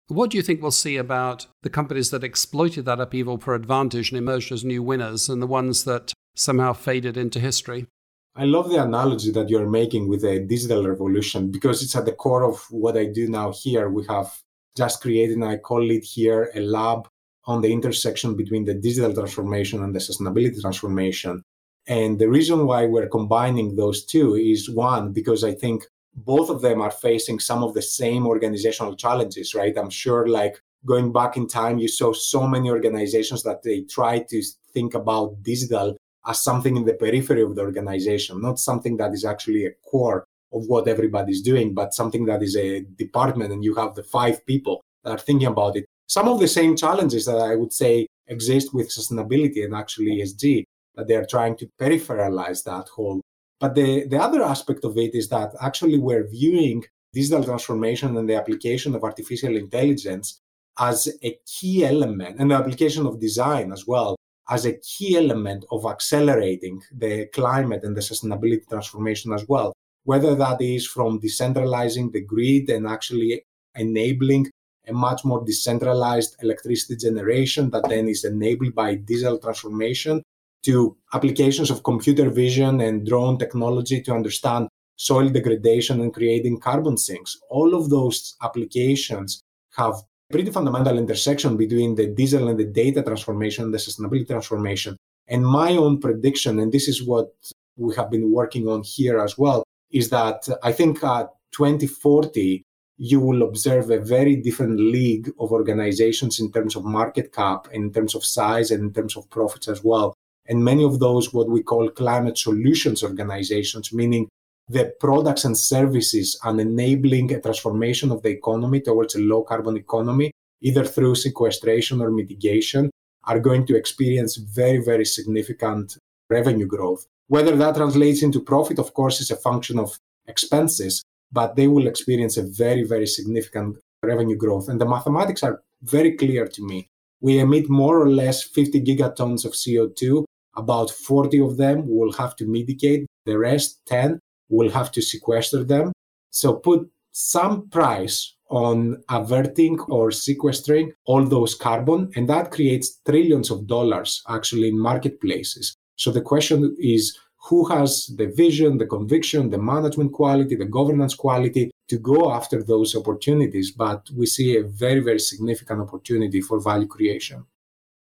what 0.08 0.30
do 0.30 0.36
you 0.36 0.42
think 0.42 0.60
we'll 0.60 0.70
see 0.70 0.96
about 0.96 1.46
the 1.62 1.70
companies 1.70 2.10
that 2.10 2.24
exploited 2.24 2.84
that 2.84 3.00
upheaval 3.00 3.38
for 3.38 3.54
advantage 3.54 4.10
and 4.10 4.18
emerged 4.18 4.52
as 4.52 4.64
new 4.64 4.82
winners 4.82 5.28
and 5.28 5.40
the 5.40 5.46
ones 5.46 5.84
that 5.84 6.12
somehow 6.34 6.72
faded 6.72 7.16
into 7.16 7.40
history? 7.40 7.86
I 8.34 8.44
love 8.44 8.70
the 8.70 8.82
analogy 8.82 9.30
that 9.32 9.48
you're 9.48 9.68
making 9.68 10.08
with 10.08 10.22
the 10.22 10.40
digital 10.40 10.86
revolution 10.86 11.50
because 11.50 11.82
it's 11.82 11.96
at 11.96 12.06
the 12.06 12.12
core 12.12 12.44
of 12.44 12.60
what 12.70 12.96
I 12.96 13.06
do 13.06 13.28
now 13.28 13.52
here. 13.52 13.90
We 13.90 14.04
have 14.08 14.32
just 14.76 15.02
created, 15.02 15.42
I 15.42 15.58
call 15.58 15.90
it 15.90 16.04
here 16.04 16.50
a 16.54 16.60
lab 16.60 17.08
on 17.44 17.60
the 17.60 17.72
intersection 17.72 18.36
between 18.36 18.64
the 18.64 18.74
digital 18.74 19.12
transformation 19.12 19.82
and 19.82 19.94
the 19.94 19.98
sustainability 19.98 20.60
transformation. 20.60 21.42
And 21.86 22.18
the 22.18 22.28
reason 22.28 22.66
why 22.66 22.86
we're 22.86 23.08
combining 23.08 23.74
those 23.74 24.04
two 24.04 24.36
is 24.36 24.70
one, 24.70 25.12
because 25.12 25.42
I 25.42 25.52
think 25.52 25.84
both 26.14 26.50
of 26.50 26.60
them 26.60 26.80
are 26.80 26.90
facing 26.90 27.40
some 27.40 27.64
of 27.64 27.74
the 27.74 27.82
same 27.82 28.26
organizational 28.26 28.94
challenges, 28.94 29.54
right? 29.54 29.76
I'm 29.76 29.90
sure, 29.90 30.28
like 30.28 30.60
going 30.84 31.12
back 31.12 31.36
in 31.36 31.48
time, 31.48 31.78
you 31.78 31.88
saw 31.88 32.12
so 32.12 32.46
many 32.46 32.70
organizations 32.70 33.42
that 33.42 33.62
they 33.62 33.82
try 33.82 34.20
to 34.20 34.42
think 34.72 34.94
about 34.94 35.42
digital 35.42 35.96
as 36.26 36.42
something 36.42 36.76
in 36.76 36.84
the 36.84 36.94
periphery 36.94 37.42
of 37.42 37.56
the 37.56 37.62
organization, 37.62 38.40
not 38.40 38.58
something 38.58 38.96
that 38.96 39.12
is 39.12 39.24
actually 39.24 39.66
a 39.66 39.72
core 39.90 40.24
of 40.52 40.66
what 40.66 40.86
everybody's 40.86 41.42
doing, 41.42 41.74
but 41.74 41.94
something 41.94 42.26
that 42.26 42.42
is 42.42 42.56
a 42.56 42.80
department 42.96 43.52
and 43.52 43.64
you 43.64 43.74
have 43.74 43.94
the 43.94 44.02
five 44.02 44.44
people 44.46 44.82
that 45.02 45.10
are 45.10 45.18
thinking 45.18 45.48
about 45.48 45.76
it. 45.76 45.86
Some 46.06 46.28
of 46.28 46.38
the 46.38 46.48
same 46.48 46.76
challenges 46.76 47.24
that 47.24 47.38
I 47.38 47.56
would 47.56 47.72
say 47.72 48.06
exist 48.28 48.74
with 48.74 48.90
sustainability 48.90 49.64
and 49.64 49.74
actually 49.74 50.18
ESG, 50.18 50.64
that 50.96 51.08
they're 51.08 51.26
trying 51.26 51.56
to 51.56 51.68
peripheralize 51.80 52.64
that 52.64 52.88
whole. 52.88 53.20
But 53.60 53.74
the, 53.74 54.06
the 54.08 54.18
other 54.18 54.42
aspect 54.42 54.84
of 54.84 54.96
it 54.98 55.14
is 55.14 55.28
that 55.28 55.54
actually 55.60 55.98
we're 55.98 56.28
viewing 56.28 56.84
digital 57.12 57.44
transformation 57.44 58.16
and 58.16 58.28
the 58.28 58.34
application 58.34 58.94
of 58.94 59.04
artificial 59.04 59.56
intelligence 59.56 60.40
as 60.78 61.08
a 61.22 61.38
key 61.46 61.84
element 61.84 62.36
and 62.38 62.50
the 62.50 62.54
application 62.54 63.06
of 63.06 63.20
design 63.20 63.72
as 63.72 63.86
well 63.86 64.16
as 64.50 64.66
a 64.66 64.78
key 64.78 65.16
element 65.16 65.64
of 65.70 65.86
accelerating 65.86 66.82
the 66.92 67.26
climate 67.26 67.84
and 67.84 67.96
the 67.96 68.00
sustainability 68.00 68.66
transformation 68.68 69.32
as 69.32 69.46
well. 69.48 69.72
Whether 70.04 70.34
that 70.34 70.60
is 70.60 70.86
from 70.86 71.20
decentralizing 71.20 72.12
the 72.12 72.22
grid 72.22 72.68
and 72.70 72.86
actually 72.86 73.44
enabling 73.76 74.50
a 74.88 74.92
much 74.92 75.24
more 75.24 75.44
decentralized 75.44 76.36
electricity 76.42 76.96
generation 76.96 77.70
that 77.70 77.88
then 77.88 78.08
is 78.08 78.24
enabled 78.24 78.74
by 78.74 78.96
digital 78.96 79.38
transformation 79.38 80.22
to 80.64 80.96
applications 81.12 81.70
of 81.70 81.82
computer 81.82 82.30
vision 82.30 82.80
and 82.80 83.06
drone 83.06 83.38
technology 83.38 84.00
to 84.02 84.12
understand 84.12 84.68
soil 84.96 85.28
degradation 85.28 86.00
and 86.00 86.14
creating 86.14 86.60
carbon 86.60 86.96
sinks. 86.96 87.36
All 87.50 87.74
of 87.74 87.90
those 87.90 88.36
applications 88.42 89.42
have 89.76 89.94
pretty 90.30 90.50
fundamental 90.50 90.98
intersection 90.98 91.56
between 91.56 91.94
the 91.94 92.06
diesel 92.06 92.48
and 92.48 92.58
the 92.58 92.64
data 92.64 93.02
transformation, 93.02 93.70
the 93.70 93.78
sustainability 93.78 94.28
transformation. 94.28 94.96
And 95.28 95.46
my 95.46 95.72
own 95.72 96.00
prediction, 96.00 96.58
and 96.58 96.72
this 96.72 96.88
is 96.88 97.06
what 97.06 97.32
we 97.76 97.94
have 97.94 98.10
been 98.10 98.32
working 98.32 98.68
on 98.68 98.82
here 98.82 99.18
as 99.18 99.36
well, 99.36 99.64
is 99.90 100.10
that 100.10 100.48
I 100.62 100.72
think 100.72 101.02
uh, 101.02 101.26
2040, 101.52 102.62
you 102.96 103.20
will 103.20 103.42
observe 103.42 103.90
a 103.90 103.98
very 103.98 104.36
different 104.36 104.78
league 104.78 105.30
of 105.38 105.52
organizations 105.52 106.40
in 106.40 106.52
terms 106.52 106.76
of 106.76 106.84
market 106.84 107.32
cap, 107.32 107.68
in 107.72 107.92
terms 107.92 108.14
of 108.14 108.24
size, 108.24 108.70
and 108.70 108.82
in 108.82 108.92
terms 108.92 109.16
of 109.16 109.28
profits 109.30 109.68
as 109.68 109.82
well. 109.82 110.14
And 110.52 110.62
many 110.62 110.84
of 110.84 110.98
those, 110.98 111.32
what 111.32 111.48
we 111.48 111.62
call 111.62 111.88
climate 111.88 112.36
solutions 112.36 113.02
organizations, 113.02 113.90
meaning 113.90 114.28
the 114.68 114.92
products 115.00 115.46
and 115.46 115.56
services 115.56 116.38
and 116.44 116.60
enabling 116.60 117.32
a 117.32 117.40
transformation 117.40 118.12
of 118.12 118.20
the 118.20 118.28
economy 118.28 118.82
towards 118.82 119.14
a 119.14 119.20
low 119.20 119.44
carbon 119.44 119.78
economy, 119.78 120.30
either 120.60 120.84
through 120.84 121.14
sequestration 121.14 122.02
or 122.02 122.10
mitigation, 122.10 122.90
are 123.24 123.40
going 123.40 123.64
to 123.64 123.74
experience 123.74 124.36
very, 124.36 124.84
very 124.84 125.06
significant 125.06 125.96
revenue 126.28 126.66
growth. 126.66 127.06
Whether 127.28 127.56
that 127.56 127.76
translates 127.76 128.22
into 128.22 128.38
profit, 128.38 128.78
of 128.78 128.92
course, 128.92 129.22
is 129.22 129.30
a 129.30 129.36
function 129.36 129.78
of 129.78 129.98
expenses, 130.28 131.02
but 131.32 131.56
they 131.56 131.66
will 131.66 131.86
experience 131.86 132.36
a 132.36 132.42
very, 132.42 132.84
very 132.84 133.06
significant 133.06 133.78
revenue 134.02 134.36
growth. 134.36 134.68
And 134.68 134.78
the 134.78 134.84
mathematics 134.84 135.42
are 135.42 135.62
very 135.80 136.12
clear 136.12 136.46
to 136.46 136.62
me. 136.62 136.90
We 137.22 137.38
emit 137.38 137.70
more 137.70 138.02
or 138.02 138.10
less 138.10 138.42
50 138.42 138.82
gigatons 138.82 139.46
of 139.46 139.52
CO2. 139.52 140.26
About 140.56 140.90
40 140.90 141.40
of 141.40 141.56
them 141.56 141.84
will 141.86 142.12
have 142.12 142.36
to 142.36 142.46
mitigate. 142.46 143.06
The 143.24 143.38
rest, 143.38 143.80
10, 143.86 144.18
will 144.48 144.70
have 144.70 144.92
to 144.92 145.02
sequester 145.02 145.64
them. 145.64 145.92
So 146.30 146.54
put 146.54 146.90
some 147.12 147.68
price 147.68 148.34
on 148.48 149.02
averting 149.08 149.80
or 149.80 150.10
sequestering 150.10 150.92
all 151.06 151.24
those 151.24 151.54
carbon, 151.54 152.10
and 152.16 152.28
that 152.28 152.50
creates 152.50 153.00
trillions 153.06 153.50
of 153.50 153.66
dollars 153.66 154.22
actually 154.28 154.68
in 154.68 154.78
marketplaces. 154.78 155.74
So 155.96 156.10
the 156.10 156.20
question 156.20 156.76
is 156.78 157.18
who 157.48 157.64
has 157.66 158.06
the 158.16 158.26
vision, 158.26 158.78
the 158.78 158.86
conviction, 158.86 159.50
the 159.50 159.58
management 159.58 160.12
quality, 160.12 160.54
the 160.54 160.64
governance 160.64 161.14
quality 161.14 161.70
to 161.88 161.98
go 161.98 162.32
after 162.32 162.62
those 162.62 162.94
opportunities? 162.94 163.72
But 163.72 164.08
we 164.14 164.26
see 164.26 164.56
a 164.56 164.62
very, 164.62 165.00
very 165.00 165.18
significant 165.18 165.80
opportunity 165.80 166.40
for 166.40 166.60
value 166.60 166.86
creation. 166.86 167.44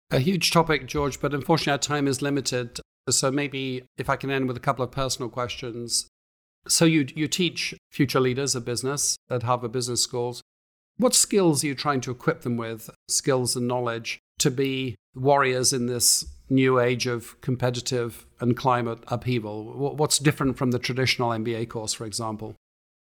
A 0.10 0.20
huge 0.20 0.52
topic, 0.52 0.86
George, 0.86 1.20
but 1.20 1.34
unfortunately 1.34 1.72
our 1.72 1.78
time 1.78 2.08
is 2.08 2.22
limited. 2.22 2.80
So 3.10 3.30
maybe 3.30 3.84
if 3.98 4.10
I 4.10 4.16
can 4.16 4.32
end 4.32 4.48
with 4.48 4.56
a 4.56 4.62
couple 4.62 4.84
of 4.84 4.92
personal 4.92 5.30
questions. 5.30 6.08
So 6.68 6.86
you 6.86 7.08
you 7.16 7.28
teach 7.28 7.74
future 7.92 8.20
leaders 8.20 8.56
of 8.56 8.66
business 8.66 9.18
at 9.30 9.44
Harvard 9.44 9.72
Business 9.72 10.02
Schools. 10.02 10.42
What 10.98 11.14
skills 11.14 11.64
are 11.64 11.68
you 11.68 11.76
trying 11.76 12.02
to 12.02 12.12
equip 12.12 12.42
them 12.42 12.58
with, 12.58 12.90
skills 13.08 13.56
and 13.56 13.68
knowledge, 13.68 14.20
to 14.40 14.50
be 14.50 14.96
warriors 15.14 15.72
in 15.72 15.86
this 15.86 16.26
new 16.50 16.80
age 16.80 17.06
of 17.06 17.40
competitive 17.42 18.26
and 18.40 18.58
climate 18.58 19.00
upheaval? 19.08 19.96
What's 19.96 20.20
different 20.20 20.58
from 20.58 20.72
the 20.72 20.80
traditional 20.80 21.30
MBA 21.30 21.70
course, 21.70 21.94
for 21.94 22.06
example? 22.06 22.56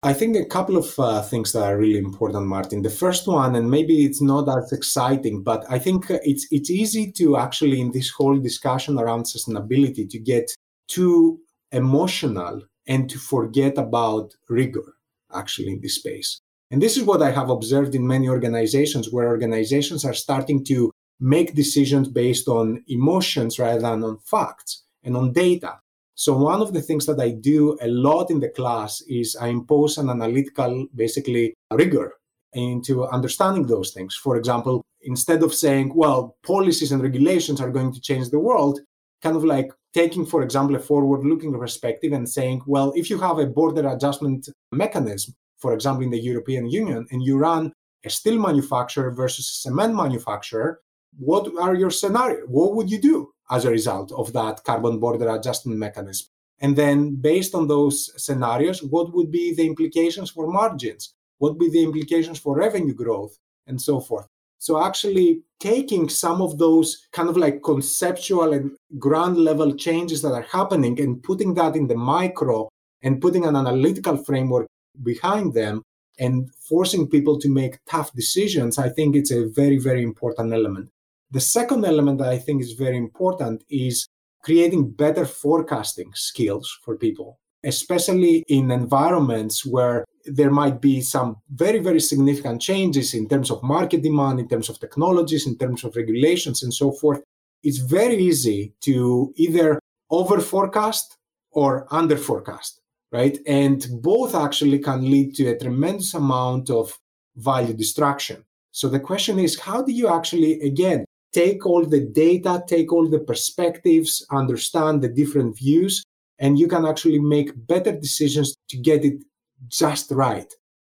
I 0.05 0.13
think 0.13 0.37
a 0.37 0.45
couple 0.45 0.77
of 0.77 0.99
uh, 0.99 1.23
things 1.23 1.51
that 1.53 1.63
are 1.63 1.79
really 1.79 1.97
important, 1.97 2.45
Martin. 2.45 2.83
The 2.83 2.91
first 2.91 3.27
one, 3.27 3.55
and 3.55 3.71
maybe 3.71 4.05
it's 4.05 4.21
not 4.21 4.47
as 4.47 4.71
exciting, 4.71 5.41
but 5.41 5.65
I 5.67 5.79
think 5.79 6.05
it's 6.09 6.45
it's 6.51 6.69
easy 6.69 7.11
to 7.13 7.37
actually 7.37 7.81
in 7.81 7.91
this 7.91 8.11
whole 8.11 8.37
discussion 8.37 8.99
around 8.99 9.23
sustainability 9.23 10.07
to 10.07 10.19
get 10.19 10.51
too 10.87 11.39
emotional 11.71 12.61
and 12.85 13.09
to 13.09 13.17
forget 13.17 13.79
about 13.79 14.35
rigor 14.47 14.93
actually 15.33 15.71
in 15.71 15.81
this 15.81 15.95
space. 15.95 16.39
And 16.69 16.83
this 16.83 16.97
is 16.97 17.03
what 17.03 17.23
I 17.23 17.31
have 17.31 17.49
observed 17.49 17.95
in 17.95 18.05
many 18.05 18.29
organizations 18.29 19.11
where 19.11 19.29
organizations 19.29 20.05
are 20.05 20.13
starting 20.13 20.63
to 20.65 20.91
make 21.19 21.55
decisions 21.55 22.09
based 22.09 22.47
on 22.47 22.83
emotions 22.87 23.57
rather 23.57 23.81
than 23.81 24.03
on 24.03 24.19
facts 24.19 24.83
and 25.03 25.17
on 25.17 25.33
data. 25.33 25.79
So 26.15 26.35
one 26.35 26.61
of 26.61 26.71
the 26.73 26.81
things 26.81 27.05
that 27.07 27.19
I 27.19 27.31
do 27.31 27.77
a 27.81 27.87
lot 27.87 28.31
in 28.31 28.39
the 28.39 28.49
class 28.49 29.01
is 29.01 29.35
I 29.35 29.49
impose 29.49 29.97
an 29.97 30.09
analytical, 30.09 30.87
basically 30.95 31.53
rigor 31.71 32.13
into 32.53 33.05
understanding 33.05 33.67
those 33.67 33.91
things. 33.91 34.15
For 34.15 34.37
example, 34.37 34.81
instead 35.01 35.43
of 35.43 35.53
saying, 35.53 35.91
well, 35.93 36.37
policies 36.41 36.93
and 36.93 37.03
regulations 37.03 37.59
are 37.59 37.69
going 37.69 37.91
to 37.93 37.99
change 37.99 38.29
the 38.29 38.39
world, 38.39 38.79
kind 39.21 39.35
of 39.35 39.43
like 39.43 39.69
taking, 39.93 40.25
for 40.25 40.41
example, 40.41 40.77
a 40.77 40.79
forward 40.79 41.25
looking 41.25 41.51
perspective 41.57 42.13
and 42.13 42.29
saying, 42.29 42.61
well, 42.65 42.93
if 42.95 43.09
you 43.09 43.19
have 43.19 43.37
a 43.39 43.45
border 43.45 43.85
adjustment 43.87 44.47
mechanism, 44.71 45.33
for 45.59 45.73
example, 45.73 46.03
in 46.03 46.11
the 46.11 46.19
European 46.19 46.65
Union, 46.69 47.05
and 47.11 47.23
you 47.23 47.37
run 47.37 47.73
a 48.05 48.09
steel 48.09 48.39
manufacturer 48.39 49.11
versus 49.11 49.47
a 49.49 49.53
cement 49.67 49.93
manufacturer, 49.93 50.79
what 51.17 51.51
are 51.59 51.75
your 51.75 51.91
scenarios? 51.91 52.43
What 52.47 52.75
would 52.75 52.89
you 52.89 52.99
do 53.01 53.31
as 53.49 53.65
a 53.65 53.71
result 53.71 54.11
of 54.11 54.33
that 54.33 54.63
carbon 54.63 54.99
border 54.99 55.29
adjustment 55.29 55.79
mechanism? 55.79 56.27
And 56.59 56.75
then, 56.75 57.15
based 57.15 57.53
on 57.53 57.67
those 57.67 58.11
scenarios, 58.23 58.81
what 58.81 59.13
would 59.13 59.31
be 59.31 59.53
the 59.53 59.67
implications 59.67 60.31
for 60.31 60.47
margins? 60.47 61.13
What 61.37 61.53
would 61.53 61.59
be 61.59 61.69
the 61.69 61.83
implications 61.83 62.39
for 62.39 62.55
revenue 62.55 62.93
growth? 62.93 63.37
And 63.67 63.81
so 63.81 63.99
forth. 63.99 64.27
So, 64.57 64.81
actually, 64.81 65.41
taking 65.59 66.07
some 66.07 66.41
of 66.41 66.57
those 66.57 67.07
kind 67.11 67.29
of 67.29 67.37
like 67.37 67.61
conceptual 67.63 68.53
and 68.53 68.71
ground 68.97 69.37
level 69.37 69.75
changes 69.75 70.21
that 70.21 70.31
are 70.31 70.43
happening 70.43 70.99
and 70.99 71.21
putting 71.21 71.53
that 71.55 71.75
in 71.75 71.87
the 71.87 71.95
micro 71.95 72.69
and 73.03 73.21
putting 73.21 73.45
an 73.45 73.55
analytical 73.55 74.17
framework 74.17 74.67
behind 75.03 75.53
them 75.53 75.83
and 76.17 76.49
forcing 76.69 77.07
people 77.07 77.37
to 77.39 77.49
make 77.49 77.77
tough 77.89 78.13
decisions, 78.13 78.77
I 78.77 78.89
think 78.89 79.15
it's 79.15 79.31
a 79.31 79.47
very, 79.47 79.77
very 79.77 80.01
important 80.01 80.53
element. 80.53 80.89
The 81.31 81.41
second 81.41 81.85
element 81.85 82.19
that 82.19 82.29
I 82.29 82.37
think 82.37 82.61
is 82.61 82.73
very 82.73 82.97
important 82.97 83.63
is 83.69 84.07
creating 84.43 84.91
better 84.91 85.25
forecasting 85.25 86.11
skills 86.13 86.77
for 86.83 86.97
people, 86.97 87.39
especially 87.63 88.43
in 88.47 88.71
environments 88.71 89.65
where 89.65 90.05
there 90.25 90.51
might 90.51 90.81
be 90.81 91.01
some 91.01 91.37
very, 91.49 91.79
very 91.79 91.99
significant 91.99 92.61
changes 92.61 93.13
in 93.13 93.27
terms 93.27 93.49
of 93.51 93.63
market 93.63 94.01
demand, 94.03 94.39
in 94.39 94.47
terms 94.47 94.69
of 94.69 94.79
technologies, 94.79 95.47
in 95.47 95.57
terms 95.57 95.83
of 95.83 95.95
regulations, 95.95 96.63
and 96.63 96.73
so 96.73 96.91
forth. 96.91 97.21
It's 97.63 97.79
very 97.79 98.17
easy 98.17 98.73
to 98.81 99.33
either 99.35 99.79
over 100.11 100.39
forecast 100.39 101.17
or 101.51 101.87
under 101.89 102.17
forecast, 102.17 102.79
right? 103.11 103.37
And 103.47 103.85
both 104.01 104.35
actually 104.35 104.79
can 104.79 105.09
lead 105.09 105.33
to 105.35 105.47
a 105.47 105.57
tremendous 105.57 106.13
amount 106.13 106.69
of 106.69 106.93
value 107.35 107.73
destruction. 107.73 108.45
So 108.71 108.89
the 108.89 108.99
question 108.99 109.39
is, 109.39 109.59
how 109.59 109.81
do 109.81 109.91
you 109.91 110.07
actually, 110.07 110.61
again, 110.61 111.05
take 111.35 111.65
all 111.65 111.85
the 111.85 111.99
data, 111.99 112.63
take 112.65 112.93
all 112.93 113.07
the 113.09 113.19
perspectives, 113.19 114.25
understand 114.31 115.01
the 115.01 115.09
different 115.09 115.57
views, 115.57 116.01
and 116.39 116.57
you 116.57 116.67
can 116.67 116.85
actually 116.85 117.19
make 117.19 117.67
better 117.67 117.91
decisions 117.91 118.55
to 118.69 118.77
get 118.77 119.03
it 119.03 119.21
just 119.67 120.11
right. 120.11 120.51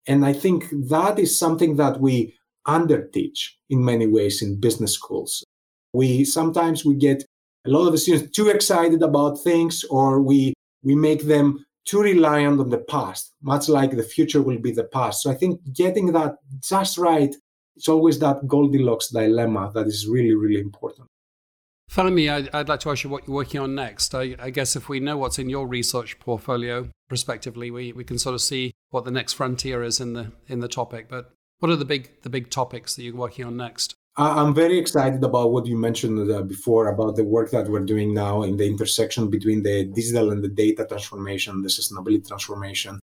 And 0.09 0.27
I 0.27 0.33
think 0.33 0.65
that 0.95 1.21
is 1.21 1.39
something 1.39 1.77
that 1.77 2.01
we 2.01 2.35
underteach 2.67 3.41
in 3.71 3.85
many 3.85 4.09
ways 4.09 4.43
in 4.43 4.61
business 4.61 4.95
schools. 4.95 5.45
We 5.93 6.25
sometimes 6.25 6.85
we 6.85 6.95
get 6.97 7.25
a 7.65 7.71
lot 7.71 7.87
of 7.87 8.01
students 8.01 8.35
too 8.37 8.49
excited 8.49 9.03
about 9.03 9.43
things 9.43 9.85
or 9.85 10.21
we 10.21 10.55
we 10.83 10.97
make 10.97 11.23
them 11.23 11.65
too 11.85 12.01
reliant 12.01 12.61
on 12.61 12.71
the 12.71 12.85
past, 12.95 13.33
much 13.43 13.69
like 13.69 13.93
the 13.93 14.11
future 14.15 14.43
will 14.43 14.59
be 14.59 14.73
the 14.73 14.91
past. 14.99 15.23
So 15.23 15.31
I 15.31 15.35
think 15.35 15.61
getting 15.73 16.13
that 16.13 16.37
just 16.61 16.99
right, 16.99 17.35
it's 17.77 17.89
always 17.89 18.19
that 18.21 18.47
Goldilocks 18.47 19.09
dilemma 19.09 19.71
that 19.75 19.87
is 19.87 20.07
really, 20.07 20.35
really 20.35 20.61
important. 20.61 21.09
Finally, 21.89 22.31
I'd, 22.31 22.49
I'd 22.55 22.69
like 22.69 22.81
to 22.81 22.91
ask 22.91 23.05
you 23.05 23.11
what 23.11 23.27
you're 23.27 23.37
working 23.37 23.61
on 23.61 23.75
next. 23.75 24.15
I, 24.15 24.35
I, 24.39 24.49
guess 24.49 24.77
if 24.77 24.89
we 24.89 24.99
know 24.99 25.19
what's 25.19 25.39
in 25.39 25.51
your 25.51 25.67
research 25.67 26.19
portfolio, 26.19 26.89
prospectively, 27.09 27.71
we, 27.71 27.93
we 27.93 28.03
can 28.03 28.19
sort 28.19 28.35
of 28.35 28.41
see 28.41 28.73
what 28.91 29.05
the 29.05 29.11
next 29.11 29.35
frontier 29.35 29.83
is 29.83 30.01
in 30.01 30.15
the 30.15 30.33
in 30.47 30.61
the 30.61 30.69
topic. 30.69 31.11
But 31.11 31.33
what 31.59 31.71
are 31.71 31.77
the 31.77 31.85
big 31.85 32.23
the 32.23 32.31
big 32.31 32.49
topics 32.49 32.97
that 32.97 33.03
you're 33.03 33.15
working 33.15 33.45
on 33.45 33.59
next? 33.59 33.95
I'm 34.17 34.55
very 34.55 34.79
excited 34.79 35.25
about 35.25 35.53
what 35.53 35.67
you 35.67 35.77
mentioned 35.77 36.31
uh, 36.31 36.43
before 36.43 36.89
about 36.89 37.17
the 37.17 37.25
work 37.25 37.51
that 37.51 37.69
we're 37.69 37.81
doing 37.81 38.13
now 38.13 38.43
in 38.43 38.59
the 38.59 38.67
intersection 38.67 39.31
between 39.31 39.63
the 39.63 39.85
digital 39.85 40.33
and 40.33 40.43
the 40.43 40.49
data 40.49 40.85
transformation, 40.87 41.63
the 41.63 41.69
sustainability 41.69 42.29
transformation, 42.29 43.01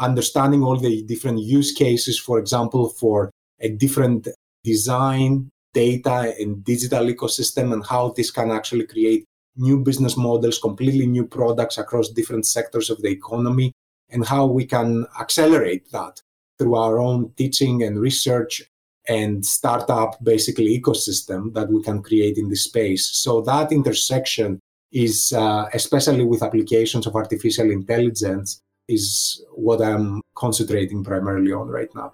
understanding 0.00 0.62
all 0.62 0.76
the 0.76 1.02
different 1.04 1.40
use 1.40 1.72
cases, 1.72 2.18
for 2.18 2.38
example, 2.38 2.88
for 2.88 3.30
a 3.62 3.70
different 3.70 4.28
design, 4.64 5.48
data, 5.72 6.34
and 6.38 6.64
digital 6.64 7.06
ecosystem, 7.06 7.72
and 7.72 7.84
how 7.86 8.12
this 8.16 8.30
can 8.30 8.50
actually 8.50 8.86
create 8.86 9.24
new 9.56 9.78
business 9.78 10.16
models, 10.16 10.58
completely 10.58 11.06
new 11.06 11.26
products 11.26 11.78
across 11.78 12.08
different 12.10 12.46
sectors 12.46 12.90
of 12.90 13.00
the 13.02 13.08
economy, 13.08 13.72
and 14.10 14.26
how 14.26 14.46
we 14.46 14.66
can 14.66 15.06
accelerate 15.20 15.90
that 15.92 16.20
through 16.58 16.74
our 16.74 16.98
own 16.98 17.32
teaching 17.36 17.82
and 17.82 18.00
research 18.00 18.62
and 19.08 19.44
startup 19.44 20.16
basically 20.22 20.80
ecosystem 20.80 21.52
that 21.54 21.68
we 21.68 21.82
can 21.82 22.02
create 22.02 22.38
in 22.38 22.48
this 22.48 22.64
space. 22.64 23.10
So 23.12 23.40
that 23.42 23.72
intersection 23.72 24.60
is, 24.92 25.32
uh, 25.32 25.68
especially 25.74 26.24
with 26.24 26.42
applications 26.42 27.06
of 27.06 27.16
artificial 27.16 27.70
intelligence, 27.70 28.60
is 28.88 29.44
what 29.54 29.80
I'm 29.80 30.20
concentrating 30.36 31.02
primarily 31.02 31.52
on 31.52 31.68
right 31.68 31.92
now. 31.94 32.12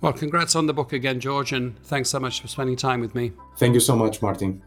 Well, 0.00 0.12
congrats 0.12 0.54
on 0.54 0.66
the 0.66 0.74
book 0.74 0.92
again, 0.92 1.18
George, 1.18 1.52
and 1.52 1.76
thanks 1.86 2.08
so 2.08 2.20
much 2.20 2.40
for 2.40 2.46
spending 2.46 2.76
time 2.76 3.00
with 3.00 3.16
me. 3.16 3.32
Thank 3.56 3.74
you 3.74 3.80
so 3.80 3.96
much, 3.96 4.22
Martin. 4.22 4.62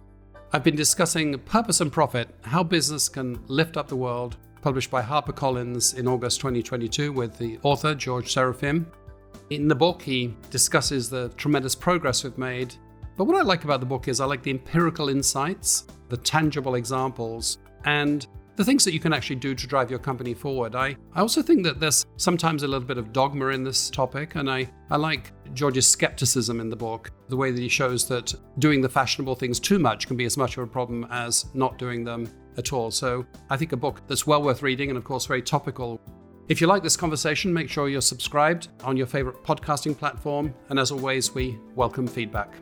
I've 0.51 0.63
been 0.63 0.75
discussing 0.75 1.39
Purpose 1.39 1.79
and 1.79 1.89
Profit 1.89 2.27
How 2.41 2.63
Business 2.63 3.07
Can 3.07 3.39
Lift 3.47 3.77
Up 3.77 3.87
the 3.87 3.95
World, 3.95 4.35
published 4.61 4.91
by 4.91 5.01
HarperCollins 5.01 5.97
in 5.97 6.05
August 6.05 6.41
2022, 6.41 7.13
with 7.13 7.37
the 7.37 7.57
author, 7.63 7.95
George 7.95 8.33
Serafeim. 8.33 8.85
In 9.49 9.69
the 9.69 9.75
book, 9.75 10.01
he 10.01 10.35
discusses 10.49 11.09
the 11.09 11.29
tremendous 11.37 11.75
progress 11.75 12.25
we've 12.25 12.37
made. 12.37 12.75
But 13.15 13.23
what 13.23 13.37
I 13.37 13.41
like 13.41 13.63
about 13.63 13.79
the 13.79 13.85
book 13.85 14.09
is 14.09 14.19
I 14.19 14.25
like 14.25 14.43
the 14.43 14.51
empirical 14.51 15.07
insights, 15.07 15.87
the 16.09 16.17
tangible 16.17 16.75
examples, 16.75 17.59
and 17.85 18.27
the 18.55 18.65
things 18.65 18.83
that 18.85 18.93
you 18.93 18.99
can 18.99 19.13
actually 19.13 19.37
do 19.37 19.55
to 19.55 19.67
drive 19.67 19.89
your 19.89 19.99
company 19.99 20.33
forward. 20.33 20.75
I, 20.75 20.95
I 21.13 21.21
also 21.21 21.41
think 21.41 21.63
that 21.63 21.79
there's 21.79 22.05
sometimes 22.17 22.63
a 22.63 22.67
little 22.67 22.87
bit 22.87 22.97
of 22.97 23.13
dogma 23.13 23.47
in 23.47 23.63
this 23.63 23.89
topic, 23.89 24.35
and 24.35 24.49
I, 24.49 24.69
I 24.89 24.97
like 24.97 25.31
George's 25.53 25.87
skepticism 25.87 26.59
in 26.59 26.69
the 26.69 26.75
book, 26.75 27.11
the 27.29 27.37
way 27.37 27.51
that 27.51 27.59
he 27.59 27.69
shows 27.69 28.07
that 28.07 28.33
doing 28.59 28.81
the 28.81 28.89
fashionable 28.89 29.35
things 29.35 29.59
too 29.59 29.79
much 29.79 30.07
can 30.07 30.17
be 30.17 30.25
as 30.25 30.37
much 30.37 30.57
of 30.57 30.63
a 30.63 30.67
problem 30.67 31.07
as 31.09 31.45
not 31.53 31.77
doing 31.77 32.03
them 32.03 32.29
at 32.57 32.73
all. 32.73 32.91
So 32.91 33.25
I 33.49 33.57
think 33.57 33.71
a 33.71 33.77
book 33.77 34.01
that's 34.07 34.27
well 34.27 34.43
worth 34.43 34.61
reading 34.61 34.89
and, 34.89 34.97
of 34.97 35.03
course, 35.03 35.25
very 35.25 35.41
topical. 35.41 36.01
If 36.49 36.59
you 36.59 36.67
like 36.67 36.83
this 36.83 36.97
conversation, 36.97 37.53
make 37.53 37.69
sure 37.69 37.87
you're 37.87 38.01
subscribed 38.01 38.67
on 38.83 38.97
your 38.97 39.07
favorite 39.07 39.43
podcasting 39.43 39.97
platform. 39.97 40.53
And 40.69 40.79
as 40.79 40.91
always, 40.91 41.33
we 41.33 41.57
welcome 41.75 42.07
feedback. 42.07 42.53